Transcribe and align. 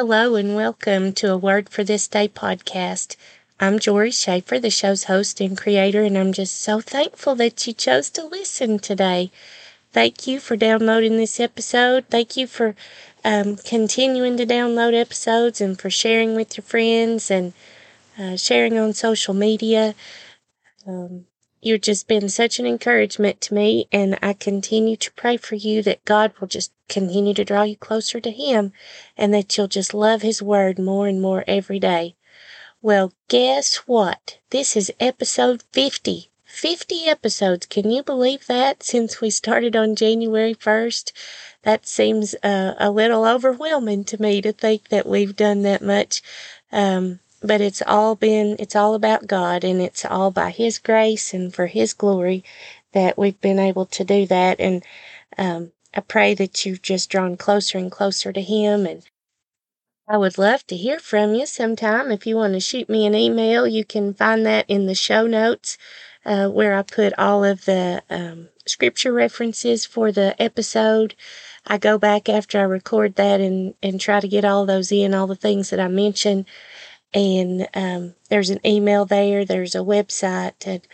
Hello 0.00 0.34
and 0.34 0.56
welcome 0.56 1.12
to 1.12 1.30
a 1.30 1.36
Word 1.36 1.68
for 1.68 1.84
This 1.84 2.08
Day 2.08 2.26
podcast. 2.26 3.16
I'm 3.60 3.78
Jori 3.78 4.14
Schaefer, 4.14 4.58
the 4.58 4.70
show's 4.70 5.04
host 5.04 5.42
and 5.42 5.58
creator, 5.58 6.02
and 6.04 6.16
I'm 6.16 6.32
just 6.32 6.62
so 6.62 6.80
thankful 6.80 7.34
that 7.34 7.66
you 7.66 7.74
chose 7.74 8.08
to 8.12 8.24
listen 8.24 8.78
today. 8.78 9.30
Thank 9.92 10.26
you 10.26 10.40
for 10.40 10.56
downloading 10.56 11.18
this 11.18 11.38
episode. 11.38 12.06
Thank 12.08 12.34
you 12.34 12.46
for 12.46 12.74
um, 13.26 13.56
continuing 13.56 14.38
to 14.38 14.46
download 14.46 14.98
episodes 14.98 15.60
and 15.60 15.78
for 15.78 15.90
sharing 15.90 16.34
with 16.34 16.56
your 16.56 16.64
friends 16.64 17.30
and 17.30 17.52
uh, 18.18 18.36
sharing 18.36 18.78
on 18.78 18.94
social 18.94 19.34
media. 19.34 19.94
Um, 20.86 21.26
You've 21.62 21.82
just 21.82 22.08
been 22.08 22.30
such 22.30 22.58
an 22.58 22.66
encouragement 22.66 23.42
to 23.42 23.54
me, 23.54 23.86
and 23.92 24.18
I 24.22 24.32
continue 24.32 24.96
to 24.96 25.12
pray 25.12 25.36
for 25.36 25.56
you 25.56 25.82
that 25.82 26.04
God 26.06 26.32
will 26.40 26.48
just 26.48 26.72
continue 26.88 27.34
to 27.34 27.44
draw 27.44 27.62
you 27.62 27.76
closer 27.76 28.18
to 28.18 28.30
Him 28.30 28.72
and 29.16 29.34
that 29.34 29.56
you'll 29.56 29.68
just 29.68 29.92
love 29.92 30.22
His 30.22 30.40
Word 30.40 30.78
more 30.78 31.06
and 31.06 31.20
more 31.20 31.44
every 31.46 31.78
day. 31.78 32.16
Well, 32.80 33.12
guess 33.28 33.76
what? 33.86 34.38
This 34.48 34.74
is 34.74 34.90
episode 34.98 35.62
50. 35.70 36.30
50 36.46 37.04
episodes. 37.04 37.66
Can 37.66 37.90
you 37.90 38.02
believe 38.02 38.46
that? 38.46 38.82
Since 38.82 39.20
we 39.20 39.28
started 39.28 39.76
on 39.76 39.96
January 39.96 40.54
1st, 40.54 41.12
that 41.62 41.86
seems 41.86 42.34
uh, 42.42 42.72
a 42.78 42.90
little 42.90 43.26
overwhelming 43.26 44.04
to 44.04 44.20
me 44.20 44.40
to 44.40 44.52
think 44.52 44.88
that 44.88 45.06
we've 45.06 45.36
done 45.36 45.60
that 45.62 45.82
much. 45.82 46.22
Um, 46.72 47.20
but 47.40 47.60
it's 47.60 47.82
all 47.86 48.14
been, 48.14 48.56
it's 48.58 48.76
all 48.76 48.94
about 48.94 49.26
God 49.26 49.64
and 49.64 49.80
it's 49.80 50.04
all 50.04 50.30
by 50.30 50.50
His 50.50 50.78
grace 50.78 51.34
and 51.34 51.54
for 51.54 51.66
His 51.66 51.94
glory 51.94 52.44
that 52.92 53.18
we've 53.18 53.40
been 53.40 53.58
able 53.58 53.86
to 53.86 54.04
do 54.04 54.26
that. 54.26 54.60
And, 54.60 54.82
um, 55.38 55.72
I 55.94 56.00
pray 56.00 56.34
that 56.34 56.64
you've 56.64 56.82
just 56.82 57.10
drawn 57.10 57.36
closer 57.36 57.76
and 57.78 57.90
closer 57.90 58.32
to 58.32 58.40
Him. 58.40 58.86
And 58.86 59.02
I 60.08 60.16
would 60.16 60.38
love 60.38 60.66
to 60.68 60.76
hear 60.76 60.98
from 60.98 61.34
you 61.34 61.46
sometime. 61.46 62.12
If 62.12 62.26
you 62.26 62.36
want 62.36 62.54
to 62.54 62.60
shoot 62.60 62.88
me 62.88 63.06
an 63.06 63.14
email, 63.14 63.66
you 63.66 63.84
can 63.84 64.14
find 64.14 64.46
that 64.46 64.66
in 64.68 64.86
the 64.86 64.94
show 64.94 65.26
notes 65.26 65.78
uh, 66.24 66.48
where 66.48 66.74
I 66.74 66.82
put 66.82 67.12
all 67.18 67.44
of 67.44 67.64
the 67.64 68.02
um, 68.08 68.48
scripture 68.66 69.12
references 69.12 69.84
for 69.84 70.12
the 70.12 70.40
episode. 70.40 71.14
I 71.66 71.78
go 71.78 71.98
back 71.98 72.28
after 72.28 72.58
I 72.58 72.62
record 72.62 73.16
that 73.16 73.40
and, 73.40 73.74
and 73.82 74.00
try 74.00 74.20
to 74.20 74.28
get 74.28 74.44
all 74.44 74.64
those 74.64 74.92
in, 74.92 75.14
all 75.14 75.26
the 75.26 75.34
things 75.34 75.70
that 75.70 75.80
I 75.80 75.88
mentioned 75.88 76.46
and 77.12 77.68
um, 77.74 78.14
there's 78.28 78.50
an 78.50 78.64
email 78.64 79.04
there. 79.04 79.44
There's 79.44 79.74
a 79.74 79.78
website 79.78 80.58
that 80.60 80.86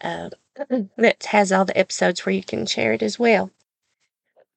uh, 0.00 0.30
that 0.96 1.24
has 1.26 1.52
all 1.52 1.64
the 1.64 1.78
episodes 1.78 2.24
where 2.24 2.34
you 2.34 2.42
can 2.42 2.66
share 2.66 2.92
it 2.92 3.02
as 3.02 3.18
well. 3.18 3.50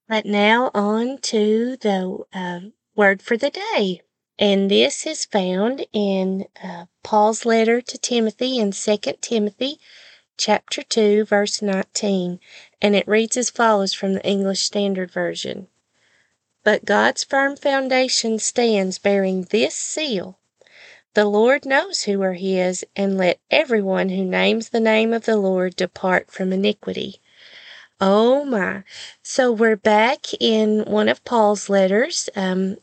But 0.08 0.26
now 0.26 0.72
on 0.74 1.18
to 1.20 1.78
the 1.78 2.24
uh, 2.34 2.60
word 2.96 3.22
for 3.22 3.38
the 3.38 3.50
day. 3.50 4.02
And 4.38 4.70
this 4.70 5.08
is 5.08 5.26
found 5.26 5.86
in 5.94 6.46
uh, 6.62 6.86
Paul's 7.04 7.46
letter 7.46 7.82
to 7.82 7.98
Timothy 7.98 8.58
in 8.60 8.72
2 8.72 8.98
Timothy 9.22 9.80
chapter 10.38 10.84
2 10.84 11.24
verse 11.24 11.62
19 11.62 12.42
and 12.82 12.96
it 12.96 13.08
reads 13.08 13.38
as 13.38 13.50
follows 13.50 13.94
from 13.94 14.14
the 14.14 14.26
English 14.26 14.62
Standard 14.62 15.10
Version. 15.10 15.68
But 16.64 16.84
God's 16.84 17.24
firm 17.24 17.56
foundation 17.56 18.40
stands 18.40 19.00
bearing 19.00 19.44
this 19.44 19.76
seal 19.76 20.40
the 21.16 21.26
Lord 21.26 21.66
knows 21.66 22.04
who 22.04 22.22
are 22.22 22.34
his, 22.34 22.86
and 22.96 23.18
let 23.18 23.40
everyone 23.50 24.10
who 24.10 24.24
names 24.24 24.70
the 24.70 24.80
name 24.80 25.14
of 25.14 25.26
the 25.26 25.38
Lord 25.38 25.76
depart 25.76 26.30
from 26.30 26.54
iniquity. 26.54 27.20
Oh 28.00 28.46
my. 28.46 28.84
So 29.24 29.52
we're 29.52 29.78
back 29.78 30.34
in 30.40 30.84
one 30.86 31.10
of 31.10 31.24
Paul's 31.26 31.70
letters. 31.70 32.30
Um, 32.36 32.78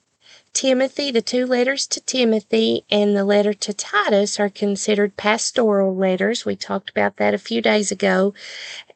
Timothy, 0.55 1.11
the 1.11 1.23
two 1.23 1.47
letters 1.47 1.87
to 1.89 2.01
Timothy 2.01 2.85
and 2.91 3.17
the 3.17 3.25
letter 3.25 3.55
to 3.55 3.73
Titus 3.73 4.41
are 4.41 4.51
considered 4.51 5.17
pastoral 5.17 5.95
letters. 5.95 6.45
We 6.45 6.57
talked 6.57 6.91
about 6.91 7.17
that 7.17 7.35
a 7.35 7.39
few 7.39 7.63
days 7.63 7.93
ago. 7.93 8.35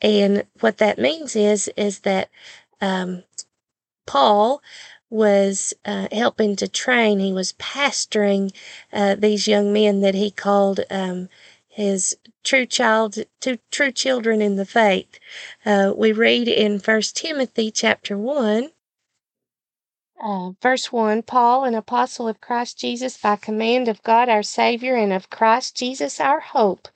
And 0.02 0.44
what 0.60 0.78
that 0.78 0.98
means 0.98 1.36
is, 1.36 1.68
is 1.76 2.00
that, 2.00 2.30
um, 2.80 3.24
Paul 4.06 4.62
was 5.16 5.74
uh, 5.84 6.08
helping 6.12 6.54
to 6.56 6.68
train. 6.68 7.18
He 7.18 7.32
was 7.32 7.54
pastoring 7.54 8.54
uh, 8.92 9.16
these 9.16 9.48
young 9.48 9.72
men 9.72 10.00
that 10.02 10.14
he 10.14 10.30
called 10.30 10.80
um, 10.90 11.28
his 11.66 12.16
true 12.44 12.66
child, 12.66 13.18
two 13.40 13.58
true 13.70 13.90
children 13.90 14.40
in 14.40 14.56
the 14.56 14.66
faith. 14.66 15.18
Uh, 15.64 15.92
we 15.96 16.12
read 16.12 16.48
in 16.48 16.78
First 16.78 17.16
Timothy 17.16 17.70
chapter 17.70 18.16
one. 18.16 18.70
Uh, 20.22 20.52
verse 20.62 20.90
1 20.90 21.22
Paul, 21.22 21.64
an 21.64 21.74
apostle 21.74 22.26
of 22.26 22.40
Christ 22.40 22.78
Jesus, 22.78 23.18
by 23.18 23.36
command 23.36 23.86
of 23.88 24.02
God 24.02 24.30
our 24.30 24.42
Savior 24.42 24.94
and 24.94 25.12
of 25.12 25.28
Christ 25.28 25.76
Jesus 25.76 26.20
our 26.20 26.40
hope, 26.40 26.88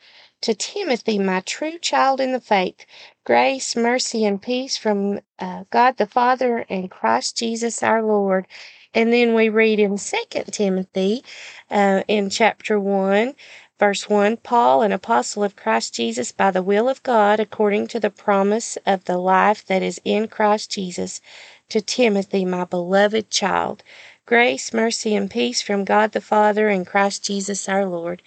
to 0.42 0.54
Timothy, 0.54 1.18
my 1.18 1.40
true 1.40 1.78
child 1.78 2.20
in 2.20 2.32
the 2.32 2.40
faith, 2.40 2.86
grace, 3.24 3.76
mercy, 3.76 4.24
and 4.24 4.40
peace 4.40 4.76
from 4.76 5.20
uh, 5.38 5.64
God 5.70 5.96
the 5.98 6.06
Father 6.06 6.64
and 6.68 6.90
Christ 6.90 7.36
Jesus 7.36 7.82
our 7.82 8.02
Lord. 8.02 8.46
And 8.94 9.12
then 9.12 9.34
we 9.34 9.48
read 9.48 9.78
in 9.78 9.98
Second 9.98 10.52
Timothy 10.52 11.22
uh, 11.70 12.02
in 12.08 12.30
chapter 12.30 12.80
1, 12.80 13.34
verse 13.78 14.08
1 14.08 14.38
Paul, 14.38 14.82
an 14.82 14.92
apostle 14.92 15.44
of 15.44 15.56
Christ 15.56 15.94
Jesus, 15.94 16.32
by 16.32 16.50
the 16.50 16.62
will 16.62 16.88
of 16.88 17.02
God, 17.02 17.38
according 17.38 17.86
to 17.88 18.00
the 18.00 18.10
promise 18.10 18.78
of 18.86 19.04
the 19.04 19.18
life 19.18 19.64
that 19.66 19.82
is 19.82 20.00
in 20.04 20.26
Christ 20.26 20.70
Jesus, 20.70 21.20
to 21.68 21.80
Timothy, 21.80 22.44
my 22.44 22.64
beloved 22.64 23.30
child. 23.30 23.82
Grace, 24.30 24.72
mercy, 24.72 25.16
and 25.16 25.28
peace 25.28 25.60
from 25.60 25.84
God 25.84 26.12
the 26.12 26.20
Father 26.20 26.68
and 26.68 26.86
Christ 26.86 27.24
Jesus 27.24 27.68
our 27.68 27.84
Lord. 27.84 28.22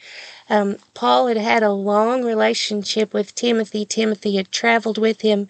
Um, 0.49 0.75
Paul 0.93 1.27
had 1.27 1.37
had 1.37 1.63
a 1.63 1.71
long 1.71 2.25
relationship 2.25 3.13
with 3.13 3.33
Timothy. 3.35 3.85
Timothy 3.85 4.35
had 4.35 4.51
traveled 4.51 4.97
with 4.97 5.21
him 5.21 5.47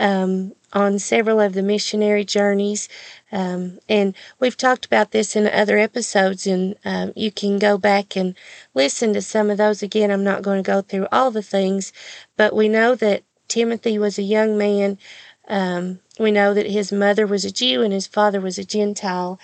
um, 0.00 0.54
on 0.72 0.98
several 0.98 1.38
of 1.38 1.52
the 1.52 1.62
missionary 1.62 2.24
journeys. 2.24 2.88
Um, 3.30 3.78
and 3.88 4.16
we've 4.40 4.56
talked 4.56 4.84
about 4.84 5.12
this 5.12 5.36
in 5.36 5.46
other 5.46 5.78
episodes, 5.78 6.48
and 6.48 6.74
um, 6.84 7.12
you 7.14 7.30
can 7.30 7.60
go 7.60 7.78
back 7.78 8.16
and 8.16 8.34
listen 8.74 9.12
to 9.12 9.22
some 9.22 9.50
of 9.50 9.58
those 9.58 9.84
again. 9.84 10.10
I'm 10.10 10.24
not 10.24 10.42
going 10.42 10.64
to 10.64 10.66
go 10.66 10.80
through 10.80 11.06
all 11.12 11.30
the 11.30 11.42
things, 11.42 11.92
but 12.36 12.56
we 12.56 12.68
know 12.68 12.96
that 12.96 13.22
Timothy 13.46 14.00
was 14.00 14.18
a 14.18 14.22
young 14.22 14.58
man. 14.58 14.98
Um, 15.46 16.00
we 16.18 16.30
know 16.30 16.54
that 16.54 16.66
his 16.70 16.92
mother 16.92 17.26
was 17.26 17.44
a 17.44 17.50
Jew 17.50 17.82
and 17.82 17.92
his 17.92 18.06
father 18.06 18.40
was 18.40 18.58
a 18.58 18.64
Gentile, 18.64 19.38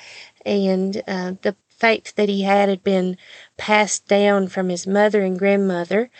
and 0.48 1.02
uh, 1.06 1.32
the 1.42 1.54
faith 1.68 2.14
that 2.16 2.28
he 2.28 2.42
had 2.42 2.68
had 2.68 2.82
been 2.82 3.16
passed 3.58 4.08
down 4.08 4.48
from 4.48 4.70
his 4.70 4.86
mother 4.86 5.22
and 5.22 5.38
grandmother. 5.38 6.10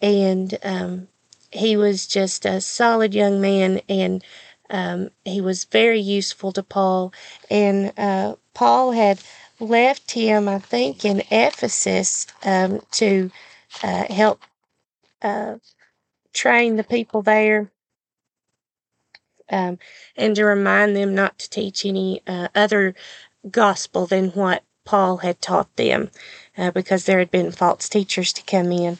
And 0.00 0.58
um, 0.64 1.08
he 1.52 1.76
was 1.76 2.06
just 2.06 2.44
a 2.46 2.60
solid 2.60 3.14
young 3.14 3.40
man, 3.40 3.80
and 3.88 4.24
um, 4.70 5.10
he 5.24 5.40
was 5.40 5.64
very 5.64 6.00
useful 6.00 6.52
to 6.52 6.62
Paul. 6.62 7.12
And 7.50 7.92
uh, 7.98 8.36
Paul 8.54 8.92
had 8.92 9.20
left 9.60 10.10
him, 10.12 10.48
I 10.48 10.58
think, 10.58 11.04
in 11.04 11.22
Ephesus 11.30 12.26
um, 12.44 12.80
to 12.92 13.30
uh, 13.82 14.12
help 14.12 14.40
uh, 15.22 15.56
train 16.32 16.76
the 16.76 16.84
people 16.84 17.22
there. 17.22 17.70
Um, 19.48 19.78
and 20.16 20.34
to 20.34 20.44
remind 20.44 20.96
them 20.96 21.14
not 21.14 21.38
to 21.38 21.48
teach 21.48 21.86
any 21.86 22.20
uh, 22.26 22.48
other 22.56 22.96
gospel 23.50 24.06
than 24.06 24.30
what 24.30 24.62
Paul 24.84 25.18
had 25.18 25.40
taught 25.40 25.74
them 25.76 26.10
uh, 26.56 26.70
because 26.70 27.04
there 27.04 27.18
had 27.18 27.30
been 27.30 27.50
false 27.50 27.88
teachers 27.88 28.32
to 28.34 28.42
come 28.42 28.72
in. 28.72 28.98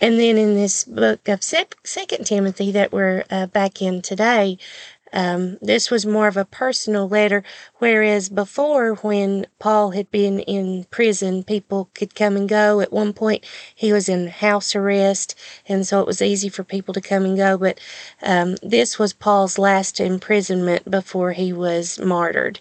And 0.00 0.18
then 0.18 0.36
in 0.36 0.54
this 0.54 0.84
book 0.84 1.28
of 1.28 1.42
Second 1.42 2.26
Timothy 2.26 2.72
that 2.72 2.92
we're 2.92 3.24
uh, 3.30 3.46
back 3.46 3.80
in 3.80 4.02
today, 4.02 4.58
um, 5.12 5.58
this 5.60 5.90
was 5.90 6.06
more 6.06 6.26
of 6.26 6.36
a 6.36 6.44
personal 6.44 7.08
letter, 7.08 7.44
whereas 7.76 8.28
before, 8.28 8.94
when 8.96 9.46
Paul 9.58 9.90
had 9.90 10.10
been 10.10 10.40
in 10.40 10.84
prison, 10.90 11.44
people 11.44 11.90
could 11.94 12.14
come 12.14 12.36
and 12.36 12.48
go. 12.48 12.80
At 12.80 12.92
one 12.92 13.12
point, 13.12 13.44
he 13.74 13.92
was 13.92 14.08
in 14.08 14.28
house 14.28 14.74
arrest, 14.74 15.34
and 15.68 15.86
so 15.86 16.00
it 16.00 16.06
was 16.06 16.22
easy 16.22 16.48
for 16.48 16.64
people 16.64 16.94
to 16.94 17.00
come 17.00 17.24
and 17.24 17.36
go. 17.36 17.58
But 17.58 17.78
um, 18.22 18.56
this 18.62 18.98
was 18.98 19.12
Paul's 19.12 19.58
last 19.58 20.00
imprisonment 20.00 20.90
before 20.90 21.32
he 21.32 21.52
was 21.52 21.98
martyred. 21.98 22.60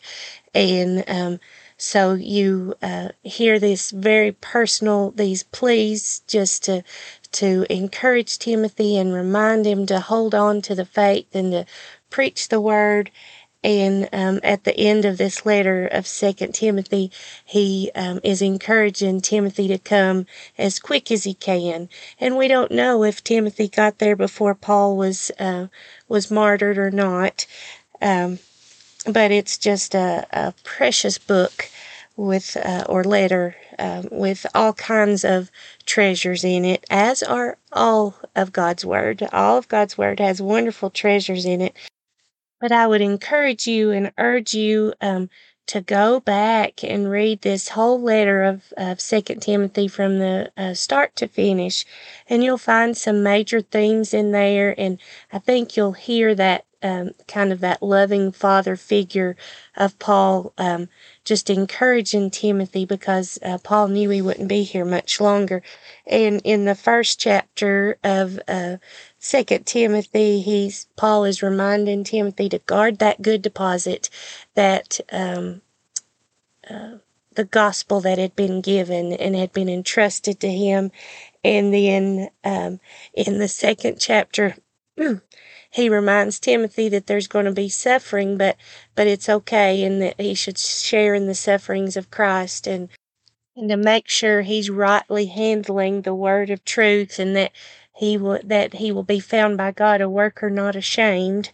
And 0.53 1.03
um, 1.07 1.39
so 1.77 2.13
you 2.13 2.75
uh, 2.81 3.09
hear 3.23 3.57
this 3.59 3.91
very 3.91 4.33
personal, 4.33 5.11
these 5.11 5.43
pleas 5.43 6.21
just 6.27 6.63
to 6.65 6.83
to 7.31 7.65
encourage 7.69 8.37
Timothy 8.37 8.97
and 8.97 9.13
remind 9.13 9.65
him 9.65 9.85
to 9.85 10.01
hold 10.01 10.35
on 10.35 10.61
to 10.63 10.75
the 10.75 10.85
faith 10.85 11.33
and 11.33 11.51
to 11.53 11.65
preach 12.11 12.49
the 12.49 12.61
word. 12.61 13.09
And 13.63 14.09
um, 14.11 14.39
at 14.43 14.63
the 14.63 14.75
end 14.75 15.05
of 15.05 15.19
this 15.19 15.45
letter 15.45 15.85
of 15.85 16.07
Second 16.07 16.55
Timothy, 16.55 17.11
he 17.45 17.91
um, 17.93 18.19
is 18.23 18.41
encouraging 18.41 19.21
Timothy 19.21 19.67
to 19.67 19.77
come 19.77 20.25
as 20.57 20.79
quick 20.79 21.11
as 21.11 21.25
he 21.25 21.35
can. 21.35 21.87
And 22.19 22.37
we 22.37 22.47
don't 22.47 22.71
know 22.71 23.03
if 23.03 23.23
Timothy 23.23 23.67
got 23.67 23.99
there 23.99 24.15
before 24.15 24.55
Paul 24.55 24.97
was 24.97 25.31
uh, 25.39 25.67
was 26.07 26.31
martyred 26.31 26.79
or 26.79 26.89
not. 26.89 27.45
Um, 28.01 28.39
but 29.05 29.31
it's 29.31 29.57
just 29.57 29.95
a, 29.95 30.27
a 30.31 30.53
precious 30.63 31.17
book 31.17 31.69
with 32.15 32.57
uh, 32.57 32.85
or 32.87 33.03
letter 33.03 33.55
um, 33.79 34.07
with 34.11 34.45
all 34.53 34.73
kinds 34.73 35.23
of 35.23 35.49
treasures 35.85 36.43
in 36.43 36.65
it, 36.65 36.85
as 36.89 37.23
are 37.23 37.57
all 37.71 38.15
of 38.35 38.51
God's 38.51 38.85
Word. 38.85 39.27
All 39.31 39.57
of 39.57 39.67
God's 39.67 39.97
Word 39.97 40.19
has 40.19 40.41
wonderful 40.41 40.89
treasures 40.89 41.45
in 41.45 41.61
it. 41.61 41.75
But 42.61 42.71
I 42.71 42.87
would 42.87 43.01
encourage 43.01 43.67
you 43.67 43.91
and 43.91 44.13
urge 44.17 44.53
you 44.53 44.93
um, 45.01 45.29
to 45.67 45.81
go 45.81 46.19
back 46.19 46.83
and 46.83 47.09
read 47.09 47.41
this 47.41 47.69
whole 47.69 47.99
letter 48.01 48.43
of, 48.43 48.73
of 48.77 48.99
2 48.99 49.21
Timothy 49.21 49.87
from 49.87 50.19
the 50.19 50.51
uh, 50.57 50.73
start 50.73 51.15
to 51.17 51.27
finish, 51.27 51.85
and 52.29 52.43
you'll 52.43 52.57
find 52.57 52.95
some 52.95 53.23
major 53.23 53.61
themes 53.61 54.13
in 54.13 54.31
there, 54.31 54.75
and 54.77 54.99
I 55.33 55.39
think 55.39 55.75
you'll 55.75 55.93
hear 55.93 56.35
that 56.35 56.65
um, 56.83 57.11
kind 57.27 57.51
of 57.51 57.59
that 57.61 57.83
loving 57.83 58.31
father 58.31 58.75
figure 58.75 59.35
of 59.75 59.97
Paul 59.99 60.53
um, 60.57 60.89
just 61.23 61.49
encouraging 61.49 62.31
Timothy 62.31 62.85
because 62.85 63.37
uh, 63.43 63.59
Paul 63.59 63.89
knew 63.89 64.09
he 64.09 64.21
wouldn't 64.21 64.47
be 64.49 64.63
here 64.63 64.85
much 64.85 65.21
longer. 65.21 65.61
And 66.07 66.41
in 66.43 66.65
the 66.65 66.75
first 66.75 67.19
chapter 67.19 67.97
of 68.03 68.39
uh, 68.47 68.77
Second 69.23 69.67
Timothy, 69.67 70.41
he's 70.41 70.87
Paul 70.95 71.25
is 71.25 71.43
reminding 71.43 72.03
Timothy 72.03 72.49
to 72.49 72.57
guard 72.57 72.97
that 72.97 73.21
good 73.21 73.43
deposit, 73.43 74.09
that 74.55 74.99
um, 75.11 75.61
uh, 76.67 76.97
the 77.35 77.45
gospel 77.45 78.01
that 78.01 78.17
had 78.17 78.35
been 78.35 78.61
given 78.61 79.13
and 79.13 79.35
had 79.35 79.53
been 79.53 79.69
entrusted 79.69 80.39
to 80.39 80.49
him. 80.49 80.91
And 81.43 81.71
then 81.71 82.31
um, 82.43 82.79
in 83.13 83.37
the 83.37 83.47
second 83.47 83.99
chapter, 83.99 84.55
he 85.69 85.87
reminds 85.87 86.39
Timothy 86.39 86.89
that 86.89 87.05
there's 87.05 87.27
going 87.27 87.45
to 87.45 87.51
be 87.51 87.69
suffering, 87.69 88.39
but 88.39 88.57
but 88.95 89.05
it's 89.05 89.29
okay, 89.29 89.83
and 89.83 90.01
that 90.01 90.19
he 90.19 90.33
should 90.33 90.57
share 90.57 91.13
in 91.13 91.27
the 91.27 91.35
sufferings 91.35 91.95
of 91.95 92.09
Christ, 92.09 92.65
and 92.65 92.89
and 93.55 93.69
to 93.69 93.77
make 93.77 94.07
sure 94.07 94.41
he's 94.41 94.71
rightly 94.71 95.27
handling 95.27 96.01
the 96.01 96.15
word 96.15 96.49
of 96.49 96.65
truth, 96.65 97.19
and 97.19 97.35
that 97.35 97.51
he 98.01 98.17
will 98.17 98.39
that 98.43 98.73
he 98.73 98.91
will 98.91 99.03
be 99.03 99.19
found 99.19 99.57
by 99.57 99.71
God 99.71 100.01
a 100.01 100.09
worker 100.09 100.49
not 100.49 100.75
ashamed. 100.75 101.51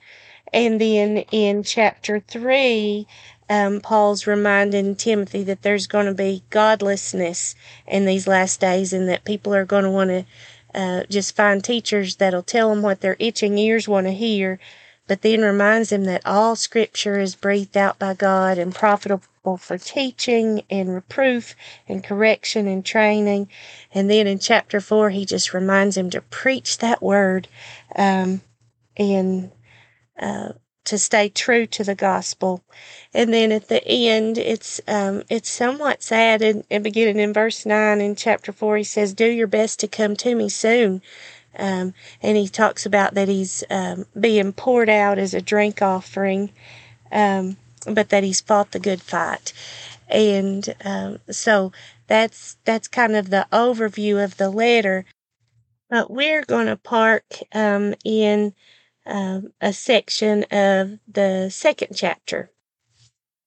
And 0.53 0.79
then 0.79 1.17
in 1.29 1.61
chapter 1.63 2.21
three, 2.21 3.05
um, 3.49 3.81
Paul's 3.81 4.25
reminding 4.25 4.95
Timothy 4.95 5.43
that 5.43 5.61
there's 5.61 5.87
going 5.87 6.05
to 6.05 6.13
be 6.13 6.43
godlessness 6.49 7.53
in 7.85 8.05
these 8.05 8.27
last 8.27 8.61
days, 8.61 8.93
and 8.93 9.09
that 9.09 9.25
people 9.25 9.53
are 9.53 9.65
going 9.65 9.83
to 9.83 9.91
want 9.91 10.09
to 10.09 10.25
uh, 10.73 11.03
just 11.09 11.35
find 11.35 11.61
teachers 11.61 12.15
that'll 12.15 12.43
tell 12.43 12.69
them 12.69 12.81
what 12.81 13.01
their 13.01 13.17
itching 13.19 13.57
ears 13.57 13.89
want 13.89 14.07
to 14.07 14.13
hear, 14.13 14.57
but 15.05 15.23
then 15.23 15.41
reminds 15.41 15.89
them 15.89 16.05
that 16.05 16.25
all 16.25 16.55
Scripture 16.55 17.19
is 17.19 17.35
breathed 17.35 17.75
out 17.75 17.99
by 17.99 18.13
God 18.13 18.57
and 18.57 18.73
profitable 18.73 19.27
for 19.55 19.77
teaching 19.77 20.63
and 20.69 20.93
reproof 20.93 21.55
and 21.87 22.03
correction 22.03 22.67
and 22.67 22.83
training. 22.83 23.47
And 23.93 24.09
then 24.09 24.27
in 24.27 24.39
chapter 24.39 24.81
four, 24.81 25.11
he 25.11 25.25
just 25.25 25.53
reminds 25.53 25.95
him 25.95 26.09
to 26.09 26.21
preach 26.21 26.79
that 26.79 27.01
word 27.01 27.47
um, 27.95 28.41
and 28.97 29.51
uh, 30.19 30.49
to 30.83 30.97
stay 30.97 31.29
true 31.29 31.65
to 31.67 31.83
the 31.83 31.95
gospel. 31.95 32.63
And 33.13 33.33
then 33.33 33.51
at 33.51 33.67
the 33.69 33.81
end, 33.87 34.37
it's 34.37 34.81
um, 34.87 35.23
it's 35.29 35.49
somewhat 35.49 36.03
sad. 36.03 36.41
And, 36.41 36.65
and 36.69 36.83
beginning 36.83 37.19
in 37.19 37.33
verse 37.33 37.65
nine 37.65 38.01
in 38.01 38.15
chapter 38.15 38.51
four, 38.51 38.77
he 38.77 38.83
says, 38.83 39.13
"Do 39.13 39.25
your 39.25 39.47
best 39.47 39.79
to 39.79 39.87
come 39.87 40.15
to 40.17 40.35
me 40.35 40.49
soon." 40.49 41.01
Um, 41.57 41.93
and 42.21 42.37
he 42.37 42.47
talks 42.47 42.85
about 42.85 43.15
that 43.15 43.27
he's 43.27 43.63
um, 43.69 44.05
being 44.19 44.53
poured 44.53 44.89
out 44.89 45.17
as 45.17 45.33
a 45.33 45.41
drink 45.41 45.81
offering. 45.81 46.51
Um, 47.11 47.57
but 47.93 48.09
that 48.09 48.23
he's 48.23 48.41
fought 48.41 48.71
the 48.71 48.79
good 48.79 49.01
fight. 49.01 49.53
And 50.07 50.73
um, 50.83 51.19
so 51.29 51.71
that's 52.07 52.57
that's 52.63 52.87
kind 52.87 53.15
of 53.15 53.29
the 53.29 53.47
overview 53.51 54.23
of 54.23 54.37
the 54.37 54.49
letter. 54.49 55.05
But 55.89 56.11
we're 56.11 56.43
going 56.43 56.67
to 56.67 56.75
park 56.75 57.25
um, 57.53 57.93
in 58.03 58.53
um, 59.05 59.53
a 59.61 59.71
section 59.71 60.43
of 60.51 60.99
the 61.07 61.49
second 61.49 61.95
chapter. 61.95 62.51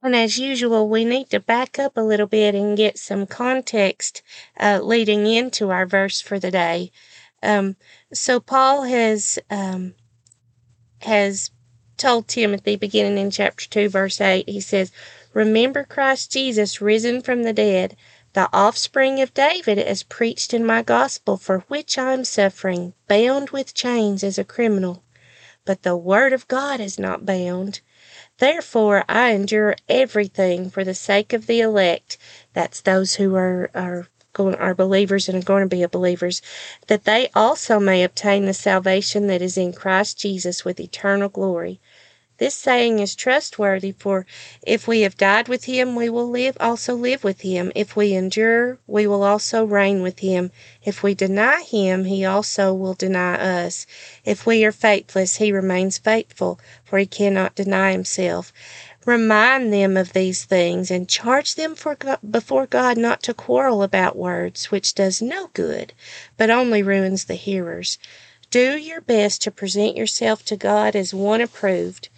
And 0.02 0.16
as 0.16 0.38
usual, 0.38 0.88
we 0.88 1.04
need 1.04 1.28
to 1.30 1.40
back 1.40 1.78
up 1.78 1.96
a 1.96 2.02
little 2.02 2.26
bit 2.26 2.54
and 2.54 2.76
get 2.76 2.98
some 2.98 3.26
context 3.26 4.22
uh, 4.58 4.80
leading 4.82 5.26
into 5.26 5.70
our 5.70 5.84
verse 5.84 6.22
for 6.22 6.38
the 6.38 6.50
day. 6.50 6.90
Um, 7.42 7.76
so 8.12 8.40
Paul 8.40 8.84
has 8.84 9.38
um, 9.50 9.94
has 11.02 11.50
told 12.00 12.26
Timothy, 12.26 12.76
beginning 12.76 13.18
in 13.18 13.30
chapter 13.30 13.68
2, 13.68 13.90
verse 13.90 14.22
8, 14.22 14.48
he 14.48 14.58
says, 14.58 14.90
Remember 15.34 15.84
Christ 15.84 16.32
Jesus 16.32 16.80
risen 16.80 17.20
from 17.20 17.42
the 17.42 17.52
dead, 17.52 17.94
the 18.32 18.48
offspring 18.54 19.20
of 19.20 19.34
David, 19.34 19.78
as 19.78 20.02
preached 20.02 20.54
in 20.54 20.64
my 20.64 20.80
gospel, 20.80 21.36
for 21.36 21.58
which 21.68 21.98
I 21.98 22.14
am 22.14 22.24
suffering, 22.24 22.94
bound 23.06 23.50
with 23.50 23.74
chains 23.74 24.24
as 24.24 24.38
a 24.38 24.44
criminal. 24.44 25.02
But 25.66 25.82
the 25.82 25.94
word 25.94 26.32
of 26.32 26.48
God 26.48 26.80
is 26.80 26.98
not 26.98 27.26
bound. 27.26 27.80
Therefore 28.38 29.04
I 29.06 29.32
endure 29.32 29.76
everything 29.86 30.70
for 30.70 30.84
the 30.84 30.94
sake 30.94 31.34
of 31.34 31.46
the 31.46 31.60
elect, 31.60 32.16
that's 32.54 32.80
those 32.80 33.16
who 33.16 33.36
are, 33.36 33.70
are 33.74 34.08
going 34.32 34.54
are 34.54 34.74
believers 34.74 35.28
and 35.28 35.38
are 35.38 35.46
going 35.46 35.68
to 35.68 35.76
be 35.76 35.84
believers, 35.86 36.40
that 36.86 37.04
they 37.04 37.28
also 37.34 37.78
may 37.78 38.02
obtain 38.02 38.46
the 38.46 38.54
salvation 38.54 39.26
that 39.26 39.42
is 39.42 39.58
in 39.58 39.72
Christ 39.72 40.18
Jesus 40.18 40.64
with 40.64 40.80
eternal 40.80 41.28
glory. 41.28 41.80
This 42.40 42.54
saying 42.54 43.00
is 43.00 43.14
trustworthy, 43.14 43.92
for 43.92 44.24
if 44.66 44.88
we 44.88 45.02
have 45.02 45.18
died 45.18 45.46
with 45.46 45.64
him, 45.64 45.94
we 45.94 46.08
will 46.08 46.26
live 46.26 46.56
also 46.58 46.94
live 46.94 47.22
with 47.22 47.42
him. 47.42 47.70
If 47.74 47.96
we 47.96 48.14
endure, 48.14 48.78
we 48.86 49.06
will 49.06 49.22
also 49.22 49.66
reign 49.66 50.00
with 50.00 50.20
him. 50.20 50.50
If 50.82 51.02
we 51.02 51.14
deny 51.14 51.60
him, 51.60 52.06
he 52.06 52.24
also 52.24 52.72
will 52.72 52.94
deny 52.94 53.34
us. 53.34 53.86
If 54.24 54.46
we 54.46 54.64
are 54.64 54.72
faithless, 54.72 55.36
he 55.36 55.52
remains 55.52 55.98
faithful, 55.98 56.58
for 56.82 56.98
he 56.98 57.04
cannot 57.04 57.54
deny 57.56 57.92
himself. 57.92 58.54
Remind 59.04 59.70
them 59.70 59.98
of 59.98 60.14
these 60.14 60.44
things 60.44 60.90
and 60.90 61.10
charge 61.10 61.56
them 61.56 61.74
for 61.74 61.94
God, 61.94 62.20
before 62.30 62.66
God 62.66 62.96
not 62.96 63.22
to 63.24 63.34
quarrel 63.34 63.82
about 63.82 64.16
words, 64.16 64.70
which 64.70 64.94
does 64.94 65.20
no 65.20 65.50
good, 65.52 65.92
but 66.38 66.48
only 66.48 66.82
ruins 66.82 67.24
the 67.26 67.34
hearers. 67.34 67.98
Do 68.50 68.78
your 68.78 69.02
best 69.02 69.42
to 69.42 69.50
present 69.50 69.94
yourself 69.94 70.42
to 70.46 70.56
God 70.56 70.96
as 70.96 71.12
one 71.12 71.42
approved 71.42 72.08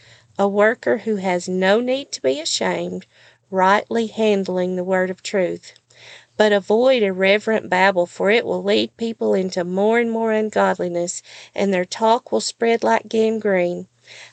a 0.42 0.48
worker 0.48 0.98
who 0.98 1.14
has 1.14 1.48
no 1.48 1.78
need 1.78 2.10
to 2.10 2.20
be 2.20 2.40
ashamed, 2.40 3.06
rightly 3.48 4.08
handling 4.08 4.74
the 4.74 4.82
word 4.82 5.08
of 5.08 5.22
truth. 5.22 5.74
But 6.36 6.52
avoid 6.52 7.04
irreverent 7.04 7.70
babble, 7.70 8.06
for 8.06 8.28
it 8.28 8.44
will 8.44 8.60
lead 8.60 8.96
people 8.96 9.34
into 9.34 9.62
more 9.62 10.00
and 10.00 10.10
more 10.10 10.32
ungodliness, 10.32 11.22
and 11.54 11.72
their 11.72 11.84
talk 11.84 12.32
will 12.32 12.40
spread 12.40 12.82
like 12.82 13.08
gangrene. 13.08 13.86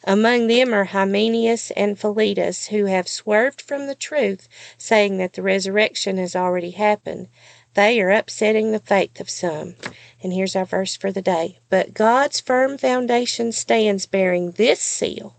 Among 0.03 0.47
them 0.47 0.73
are 0.73 0.85
Hymenaeus 0.85 1.69
and 1.77 1.99
Philetus, 1.99 2.69
who 2.69 2.85
have 2.85 3.07
swerved 3.07 3.61
from 3.61 3.85
the 3.85 3.93
truth, 3.93 4.49
saying 4.79 5.19
that 5.19 5.33
the 5.33 5.43
resurrection 5.43 6.17
has 6.17 6.35
already 6.35 6.71
happened. 6.71 7.27
They 7.75 8.01
are 8.01 8.09
upsetting 8.09 8.71
the 8.71 8.79
faith 8.79 9.19
of 9.19 9.29
some. 9.29 9.75
And 10.23 10.33
here's 10.33 10.55
our 10.55 10.65
verse 10.65 10.97
for 10.97 11.11
the 11.11 11.21
day. 11.21 11.59
But 11.69 11.93
God's 11.93 12.39
firm 12.39 12.79
foundation 12.79 13.51
stands 13.51 14.07
bearing 14.07 14.53
this 14.53 14.79
seal 14.79 15.35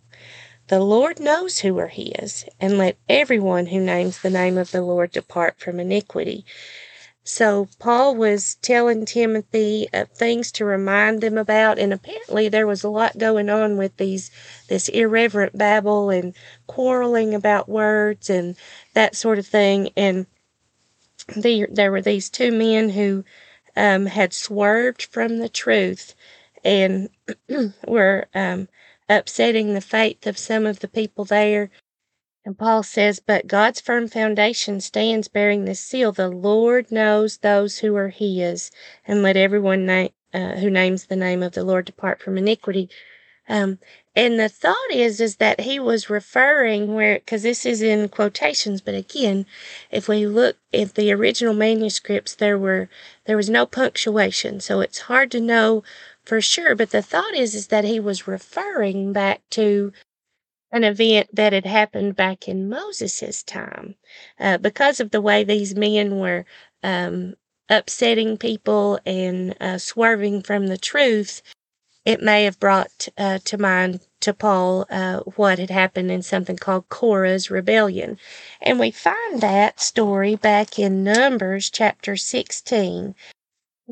the 0.70 0.78
Lord 0.78 1.18
knows 1.18 1.58
who 1.58 1.76
are 1.80 1.88
his, 1.88 2.44
and 2.60 2.78
let 2.78 2.96
everyone 3.08 3.66
who 3.66 3.80
names 3.80 4.20
the 4.20 4.30
name 4.30 4.56
of 4.56 4.70
the 4.70 4.82
Lord 4.82 5.10
depart 5.10 5.58
from 5.58 5.80
iniquity. 5.80 6.46
So 7.24 7.68
Paul 7.80 8.14
was 8.14 8.54
telling 8.62 9.04
Timothy 9.04 9.88
of 9.92 10.10
things 10.10 10.52
to 10.52 10.64
remind 10.64 11.22
them 11.22 11.36
about, 11.36 11.80
and 11.80 11.92
apparently 11.92 12.48
there 12.48 12.68
was 12.68 12.84
a 12.84 12.88
lot 12.88 13.18
going 13.18 13.50
on 13.50 13.78
with 13.78 13.96
these 13.96 14.30
this 14.68 14.88
irreverent 14.88 15.58
babble 15.58 16.08
and 16.08 16.34
quarreling 16.68 17.34
about 17.34 17.68
words 17.68 18.30
and 18.30 18.54
that 18.94 19.16
sort 19.16 19.40
of 19.40 19.48
thing. 19.48 19.90
And 19.96 20.26
the, 21.36 21.66
there 21.68 21.90
were 21.90 22.00
these 22.00 22.30
two 22.30 22.52
men 22.52 22.90
who 22.90 23.24
um, 23.74 24.06
had 24.06 24.32
swerved 24.32 25.02
from 25.02 25.38
the 25.38 25.48
truth 25.48 26.14
and 26.64 27.08
were 27.88 28.28
um, 28.36 28.68
upsetting 29.10 29.74
the 29.74 29.82
faith 29.82 30.26
of 30.26 30.38
some 30.38 30.64
of 30.66 30.80
the 30.80 30.88
people 30.88 31.26
there. 31.26 31.70
And 32.44 32.58
Paul 32.58 32.82
says, 32.82 33.20
But 33.20 33.46
God's 33.46 33.80
firm 33.80 34.08
foundation 34.08 34.80
stands 34.80 35.28
bearing 35.28 35.66
this 35.66 35.80
seal. 35.80 36.12
The 36.12 36.28
Lord 36.30 36.90
knows 36.90 37.38
those 37.38 37.80
who 37.80 37.94
are 37.96 38.08
his, 38.08 38.70
and 39.06 39.22
let 39.22 39.36
everyone 39.36 39.84
na- 39.84 40.08
uh, 40.32 40.56
who 40.56 40.70
names 40.70 41.06
the 41.06 41.16
name 41.16 41.42
of 41.42 41.52
the 41.52 41.64
Lord 41.64 41.84
depart 41.84 42.22
from 42.22 42.38
iniquity. 42.38 42.88
Um, 43.48 43.78
and 44.16 44.38
the 44.38 44.48
thought 44.48 44.90
is, 44.92 45.20
is 45.20 45.36
that 45.36 45.60
he 45.60 45.80
was 45.80 46.10
referring 46.10 46.94
where, 46.94 47.16
because 47.16 47.42
this 47.42 47.66
is 47.66 47.82
in 47.82 48.08
quotations, 48.08 48.80
but 48.80 48.94
again, 48.94 49.46
if 49.90 50.08
we 50.08 50.26
look 50.26 50.56
at 50.72 50.94
the 50.94 51.12
original 51.12 51.54
manuscripts, 51.54 52.34
there 52.34 52.58
were, 52.58 52.88
there 53.26 53.36
was 53.36 53.50
no 53.50 53.66
punctuation. 53.66 54.60
So 54.60 54.80
it's 54.80 55.00
hard 55.00 55.30
to 55.32 55.40
know 55.40 55.82
for 56.30 56.40
sure. 56.40 56.76
But 56.76 56.90
the 56.90 57.02
thought 57.02 57.34
is, 57.34 57.56
is 57.56 57.66
that 57.66 57.84
he 57.84 57.98
was 57.98 58.28
referring 58.28 59.12
back 59.12 59.40
to 59.50 59.92
an 60.70 60.84
event 60.84 61.28
that 61.34 61.52
had 61.52 61.66
happened 61.66 62.14
back 62.14 62.46
in 62.46 62.68
Moses' 62.68 63.42
time. 63.42 63.96
Uh, 64.38 64.56
because 64.56 65.00
of 65.00 65.10
the 65.10 65.20
way 65.20 65.42
these 65.42 65.74
men 65.74 66.20
were 66.20 66.44
um, 66.84 67.34
upsetting 67.68 68.36
people 68.36 69.00
and 69.04 69.56
uh, 69.60 69.76
swerving 69.76 70.40
from 70.40 70.68
the 70.68 70.78
truth, 70.78 71.42
it 72.04 72.22
may 72.22 72.44
have 72.44 72.60
brought 72.60 73.08
uh, 73.18 73.40
to 73.46 73.58
mind 73.58 73.98
to 74.20 74.32
Paul 74.32 74.86
uh, 74.88 75.22
what 75.34 75.58
had 75.58 75.70
happened 75.70 76.12
in 76.12 76.22
something 76.22 76.56
called 76.56 76.88
Korah's 76.88 77.50
rebellion. 77.50 78.18
And 78.62 78.78
we 78.78 78.92
find 78.92 79.40
that 79.40 79.80
story 79.80 80.36
back 80.36 80.78
in 80.78 81.02
Numbers 81.02 81.70
chapter 81.70 82.14
16. 82.16 83.16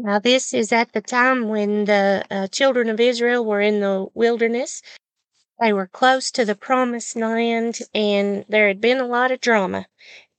Now, 0.00 0.20
this 0.20 0.54
is 0.54 0.72
at 0.72 0.92
the 0.92 1.00
time 1.00 1.48
when 1.48 1.84
the 1.86 2.24
uh, 2.30 2.46
children 2.46 2.88
of 2.88 3.00
Israel 3.00 3.44
were 3.44 3.60
in 3.60 3.80
the 3.80 4.06
wilderness. 4.14 4.80
They 5.60 5.72
were 5.72 5.88
close 5.88 6.30
to 6.32 6.44
the 6.44 6.54
promised 6.54 7.16
land, 7.16 7.80
and 7.94 8.44
there 8.48 8.68
had 8.68 8.80
been 8.80 8.98
a 8.98 9.06
lot 9.06 9.32
of 9.32 9.40
drama. 9.40 9.86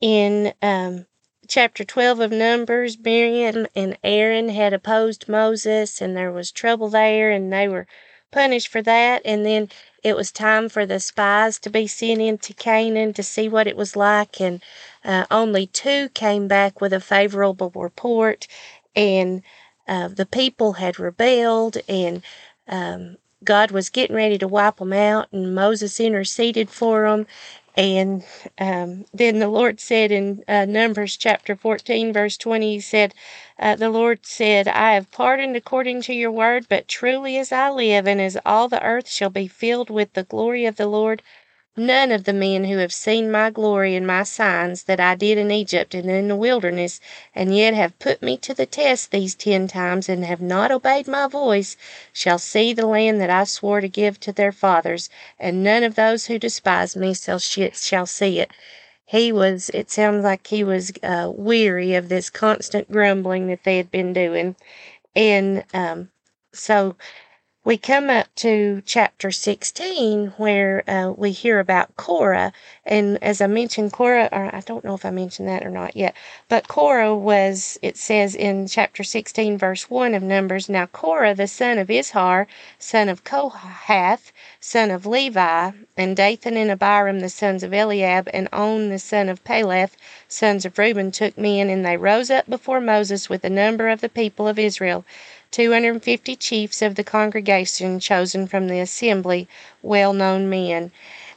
In 0.01 0.53
um, 0.61 1.07
chapter 1.47 1.83
12 1.83 2.21
of 2.21 2.31
Numbers, 2.31 2.97
Miriam 2.99 3.67
and 3.75 3.97
Aaron 4.03 4.49
had 4.49 4.73
opposed 4.73 5.29
Moses, 5.29 6.01
and 6.01 6.15
there 6.15 6.31
was 6.31 6.51
trouble 6.51 6.89
there, 6.89 7.31
and 7.31 7.51
they 7.51 7.67
were 7.67 7.87
punished 8.31 8.69
for 8.69 8.81
that. 8.83 9.21
And 9.25 9.45
then 9.45 9.69
it 10.03 10.15
was 10.15 10.31
time 10.31 10.69
for 10.69 10.85
the 10.85 10.99
spies 10.99 11.59
to 11.59 11.69
be 11.69 11.87
sent 11.87 12.21
into 12.21 12.53
Canaan 12.53 13.13
to 13.13 13.23
see 13.23 13.49
what 13.49 13.67
it 13.67 13.75
was 13.75 13.95
like, 13.95 14.39
and 14.39 14.61
uh, 15.03 15.25
only 15.31 15.67
two 15.67 16.09
came 16.09 16.47
back 16.47 16.79
with 16.81 16.93
a 16.93 16.99
favorable 17.01 17.71
report, 17.75 18.47
and 18.95 19.43
uh, 19.87 20.07
the 20.09 20.25
people 20.25 20.73
had 20.73 20.99
rebelled, 20.99 21.77
and 21.87 22.21
um, 22.67 23.17
God 23.43 23.71
was 23.71 23.89
getting 23.89 24.15
ready 24.15 24.37
to 24.37 24.47
wipe 24.47 24.77
them 24.77 24.93
out, 24.93 25.27
and 25.31 25.55
Moses 25.55 25.99
interceded 25.99 26.69
for 26.69 27.09
them. 27.09 27.27
And 27.77 28.25
um, 28.59 29.05
then 29.13 29.39
the 29.39 29.47
Lord 29.47 29.79
said 29.79 30.11
in 30.11 30.43
uh, 30.47 30.65
Numbers 30.65 31.15
chapter 31.15 31.55
14, 31.55 32.11
verse 32.11 32.35
20, 32.37 32.73
He 32.73 32.79
said, 32.81 33.13
uh, 33.57 33.77
The 33.77 33.89
Lord 33.89 34.25
said, 34.25 34.67
I 34.67 34.95
have 34.95 35.11
pardoned 35.11 35.55
according 35.55 36.01
to 36.03 36.13
your 36.13 36.31
word, 36.31 36.67
but 36.69 36.89
truly 36.89 37.37
as 37.37 37.51
I 37.53 37.69
live, 37.69 38.07
and 38.07 38.19
as 38.19 38.37
all 38.45 38.67
the 38.67 38.83
earth 38.83 39.09
shall 39.09 39.29
be 39.29 39.47
filled 39.47 39.89
with 39.89 40.13
the 40.13 40.23
glory 40.23 40.65
of 40.65 40.75
the 40.75 40.87
Lord, 40.87 41.21
None 41.79 42.11
of 42.11 42.25
the 42.25 42.33
men 42.33 42.65
who 42.65 42.79
have 42.79 42.91
seen 42.91 43.31
my 43.31 43.49
glory 43.49 43.95
and 43.95 44.05
my 44.05 44.23
signs 44.23 44.83
that 44.83 44.99
I 44.99 45.15
did 45.15 45.37
in 45.37 45.49
Egypt 45.49 45.93
and 45.95 46.11
in 46.11 46.27
the 46.27 46.35
wilderness, 46.35 46.99
and 47.33 47.55
yet 47.55 47.73
have 47.73 47.97
put 47.99 48.21
me 48.21 48.35
to 48.39 48.53
the 48.53 48.65
test 48.65 49.11
these 49.11 49.33
ten 49.33 49.65
times 49.69 50.09
and 50.09 50.25
have 50.25 50.41
not 50.41 50.71
obeyed 50.71 51.07
my 51.07 51.29
voice, 51.29 51.77
shall 52.11 52.37
see 52.37 52.73
the 52.73 52.85
land 52.85 53.21
that 53.21 53.29
I 53.29 53.45
swore 53.45 53.79
to 53.79 53.87
give 53.87 54.19
to 54.19 54.33
their 54.33 54.51
fathers, 54.51 55.09
and 55.39 55.63
none 55.63 55.85
of 55.85 55.95
those 55.95 56.25
who 56.25 56.37
despise 56.37 56.97
me 56.97 57.13
shall, 57.13 57.39
shall 57.39 58.05
see 58.05 58.41
it. 58.41 58.51
He 59.05 59.31
was, 59.31 59.71
it 59.73 59.89
sounds 59.89 60.25
like 60.25 60.47
he 60.47 60.65
was 60.65 60.91
uh, 61.01 61.31
weary 61.33 61.95
of 61.95 62.09
this 62.09 62.29
constant 62.29 62.91
grumbling 62.91 63.47
that 63.47 63.63
they 63.63 63.77
had 63.77 63.89
been 63.89 64.11
doing. 64.11 64.57
And 65.15 65.63
um, 65.73 66.09
so 66.51 66.97
we 67.69 67.77
come 67.77 68.09
up 68.09 68.25
to 68.33 68.81
chapter 68.83 69.29
16 69.29 70.29
where 70.37 70.83
uh, 70.89 71.13
we 71.15 71.29
hear 71.29 71.59
about 71.59 71.95
Korah. 71.97 72.51
And 72.83 73.23
as 73.23 73.41
I 73.41 73.45
mentioned, 73.45 73.93
Korah, 73.93 74.27
or 74.31 74.55
I 74.55 74.61
don't 74.61 74.83
know 74.83 74.95
if 74.95 75.05
I 75.05 75.11
mentioned 75.11 75.47
that 75.49 75.63
or 75.63 75.69
not 75.69 75.95
yet, 75.95 76.15
but 76.47 76.67
Korah 76.67 77.15
was, 77.15 77.77
it 77.83 77.95
says 77.95 78.33
in 78.33 78.65
chapter 78.65 79.03
16, 79.03 79.59
verse 79.59 79.87
1 79.87 80.15
of 80.15 80.23
Numbers, 80.23 80.67
Now 80.67 80.87
Korah, 80.87 81.35
the 81.35 81.45
son 81.45 81.77
of 81.77 81.89
Izhar, 81.89 82.47
son 82.79 83.07
of 83.07 83.23
Kohath, 83.23 84.31
son 84.59 84.89
of 84.89 85.05
Levi, 85.05 85.69
and 85.95 86.17
Dathan 86.17 86.57
and 86.57 86.71
Abiram, 86.71 87.19
the 87.19 87.29
sons 87.29 87.61
of 87.61 87.71
Eliab, 87.71 88.27
and 88.33 88.49
On, 88.51 88.89
the 88.89 88.97
son 88.97 89.29
of 89.29 89.43
Peleth, 89.43 89.95
sons 90.27 90.65
of 90.65 90.79
Reuben, 90.79 91.11
took 91.11 91.37
men, 91.37 91.69
and 91.69 91.85
they 91.85 91.97
rose 91.97 92.31
up 92.31 92.49
before 92.49 92.81
Moses 92.81 93.29
with 93.29 93.43
the 93.43 93.49
number 93.51 93.89
of 93.89 94.01
the 94.01 94.09
people 94.09 94.47
of 94.47 94.57
Israel 94.57 95.05
250 95.51 96.35
chiefs 96.35 96.81
of 96.81 96.95
the 96.95 97.03
congregation 97.03 97.99
chosen 97.99 98.47
from 98.47 98.67
the 98.67 98.79
assembly, 98.79 99.47
well 99.81 100.13
known 100.13 100.49
men. 100.49 100.91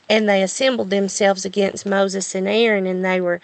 And 0.09 0.29
they 0.29 0.43
assembled 0.43 0.91
themselves 0.91 1.45
against 1.45 1.87
Moses 1.87 2.35
and 2.35 2.47
Aaron, 2.47 2.87
and 2.87 3.05
they 3.05 3.21
were 3.21 3.41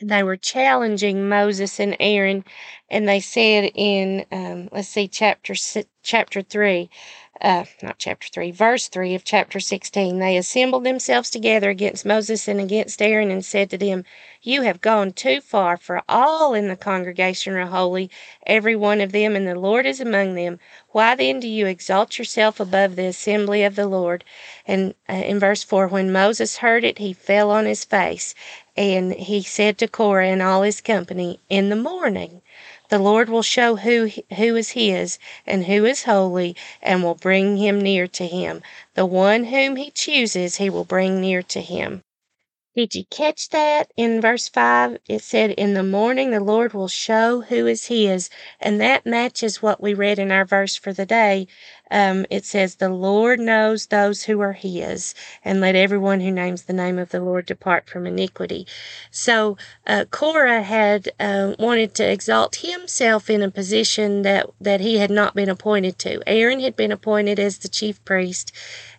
they 0.00 0.22
were 0.22 0.36
challenging 0.36 1.28
Moses 1.28 1.80
and 1.80 1.96
Aaron, 1.98 2.44
and 2.90 3.08
they 3.08 3.20
said 3.20 3.70
in 3.74 4.26
um, 4.30 4.68
let's 4.70 4.88
see 4.88 5.08
chapter 5.08 5.54
chapter 6.02 6.42
three, 6.42 6.90
uh, 7.40 7.64
not 7.82 7.98
chapter 7.98 8.28
3, 8.28 8.50
verse 8.50 8.88
3 8.88 9.14
of 9.14 9.24
chapter 9.24 9.60
16. 9.60 10.18
They 10.18 10.36
assembled 10.36 10.84
themselves 10.84 11.30
together 11.30 11.70
against 11.70 12.06
Moses 12.06 12.48
and 12.48 12.60
against 12.60 13.02
Aaron 13.02 13.30
and 13.30 13.44
said 13.44 13.70
to 13.70 13.78
them, 13.78 14.04
You 14.42 14.62
have 14.62 14.80
gone 14.80 15.12
too 15.12 15.40
far, 15.40 15.76
for 15.76 16.02
all 16.08 16.54
in 16.54 16.68
the 16.68 16.76
congregation 16.76 17.54
are 17.54 17.66
holy, 17.66 18.10
every 18.46 18.76
one 18.76 19.00
of 19.00 19.12
them, 19.12 19.36
and 19.36 19.46
the 19.46 19.54
Lord 19.54 19.86
is 19.86 20.00
among 20.00 20.34
them. 20.34 20.58
Why 20.90 21.14
then 21.14 21.40
do 21.40 21.48
you 21.48 21.66
exalt 21.66 22.18
yourself 22.18 22.60
above 22.60 22.96
the 22.96 23.06
assembly 23.06 23.62
of 23.64 23.76
the 23.76 23.86
Lord? 23.86 24.24
And 24.66 24.94
uh, 25.08 25.14
in 25.14 25.38
verse 25.38 25.62
4, 25.62 25.88
when 25.88 26.12
Moses 26.12 26.58
heard 26.58 26.84
it, 26.84 26.98
he 26.98 27.12
fell 27.12 27.50
on 27.50 27.66
his 27.66 27.84
face, 27.84 28.34
and 28.76 29.12
he 29.12 29.42
said 29.42 29.78
to 29.78 29.88
Korah 29.88 30.28
and 30.28 30.42
all 30.42 30.62
his 30.62 30.80
company, 30.80 31.40
In 31.48 31.68
the 31.68 31.76
morning, 31.76 32.42
the 32.88 32.98
Lord 32.98 33.28
will 33.28 33.42
show 33.42 33.76
who, 33.76 34.10
who 34.36 34.56
is 34.56 34.70
his 34.70 35.18
and 35.46 35.66
who 35.66 35.84
is 35.84 36.04
holy 36.04 36.56
and 36.82 37.02
will 37.02 37.14
bring 37.14 37.56
him 37.56 37.80
near 37.80 38.06
to 38.08 38.26
him. 38.26 38.62
The 38.94 39.06
one 39.06 39.44
whom 39.44 39.76
he 39.76 39.90
chooses, 39.90 40.56
he 40.56 40.70
will 40.70 40.84
bring 40.84 41.20
near 41.20 41.42
to 41.42 41.60
him. 41.60 42.02
Did 42.76 42.94
you 42.94 43.04
catch 43.06 43.48
that 43.50 43.90
in 43.96 44.20
verse 44.20 44.48
5? 44.48 44.98
It 45.08 45.22
said, 45.22 45.52
In 45.52 45.72
the 45.72 45.82
morning 45.82 46.30
the 46.30 46.40
Lord 46.40 46.74
will 46.74 46.88
show 46.88 47.40
who 47.40 47.66
is 47.66 47.86
his. 47.86 48.28
And 48.60 48.78
that 48.82 49.06
matches 49.06 49.62
what 49.62 49.80
we 49.80 49.94
read 49.94 50.18
in 50.18 50.30
our 50.30 50.44
verse 50.44 50.76
for 50.76 50.92
the 50.92 51.06
day. 51.06 51.48
Um, 51.90 52.26
it 52.28 52.44
says, 52.44 52.74
The 52.74 52.90
Lord 52.90 53.40
knows 53.40 53.86
those 53.86 54.24
who 54.24 54.40
are 54.42 54.52
his, 54.52 55.14
and 55.42 55.58
let 55.58 55.74
everyone 55.74 56.20
who 56.20 56.30
names 56.30 56.64
the 56.64 56.74
name 56.74 56.98
of 56.98 57.08
the 57.10 57.20
Lord 57.20 57.46
depart 57.46 57.88
from 57.88 58.06
iniquity. 58.06 58.66
So 59.10 59.56
uh, 59.86 60.04
Korah 60.10 60.62
had 60.62 61.08
uh, 61.18 61.54
wanted 61.58 61.94
to 61.94 62.12
exalt 62.12 62.56
himself 62.56 63.30
in 63.30 63.40
a 63.40 63.50
position 63.50 64.20
that, 64.20 64.50
that 64.60 64.82
he 64.82 64.98
had 64.98 65.10
not 65.10 65.34
been 65.34 65.48
appointed 65.48 65.98
to. 66.00 66.22
Aaron 66.26 66.60
had 66.60 66.76
been 66.76 66.92
appointed 66.92 67.38
as 67.38 67.56
the 67.56 67.68
chief 67.68 68.04
priest 68.04 68.52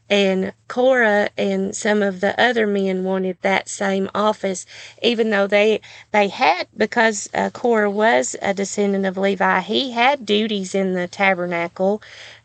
and 0.09 0.53
Korah 0.67 1.29
and 1.37 1.75
some 1.75 2.01
of 2.01 2.21
the 2.21 2.39
other 2.41 2.65
men 2.65 3.03
wanted 3.03 3.37
that 3.41 3.67
same 3.67 4.09
office, 4.15 4.65
even 5.01 5.29
though 5.29 5.47
they 5.47 5.81
they 6.11 6.29
had 6.29 6.67
because 6.75 7.29
uh, 7.33 7.49
Korah 7.49 7.91
was 7.91 8.35
a 8.41 8.53
descendant 8.53 9.05
of 9.05 9.17
Levi. 9.17 9.61
He 9.61 9.91
had 9.91 10.25
duties 10.25 10.73
in 10.73 10.93
the 10.93 11.07
tabernacle, 11.07 12.01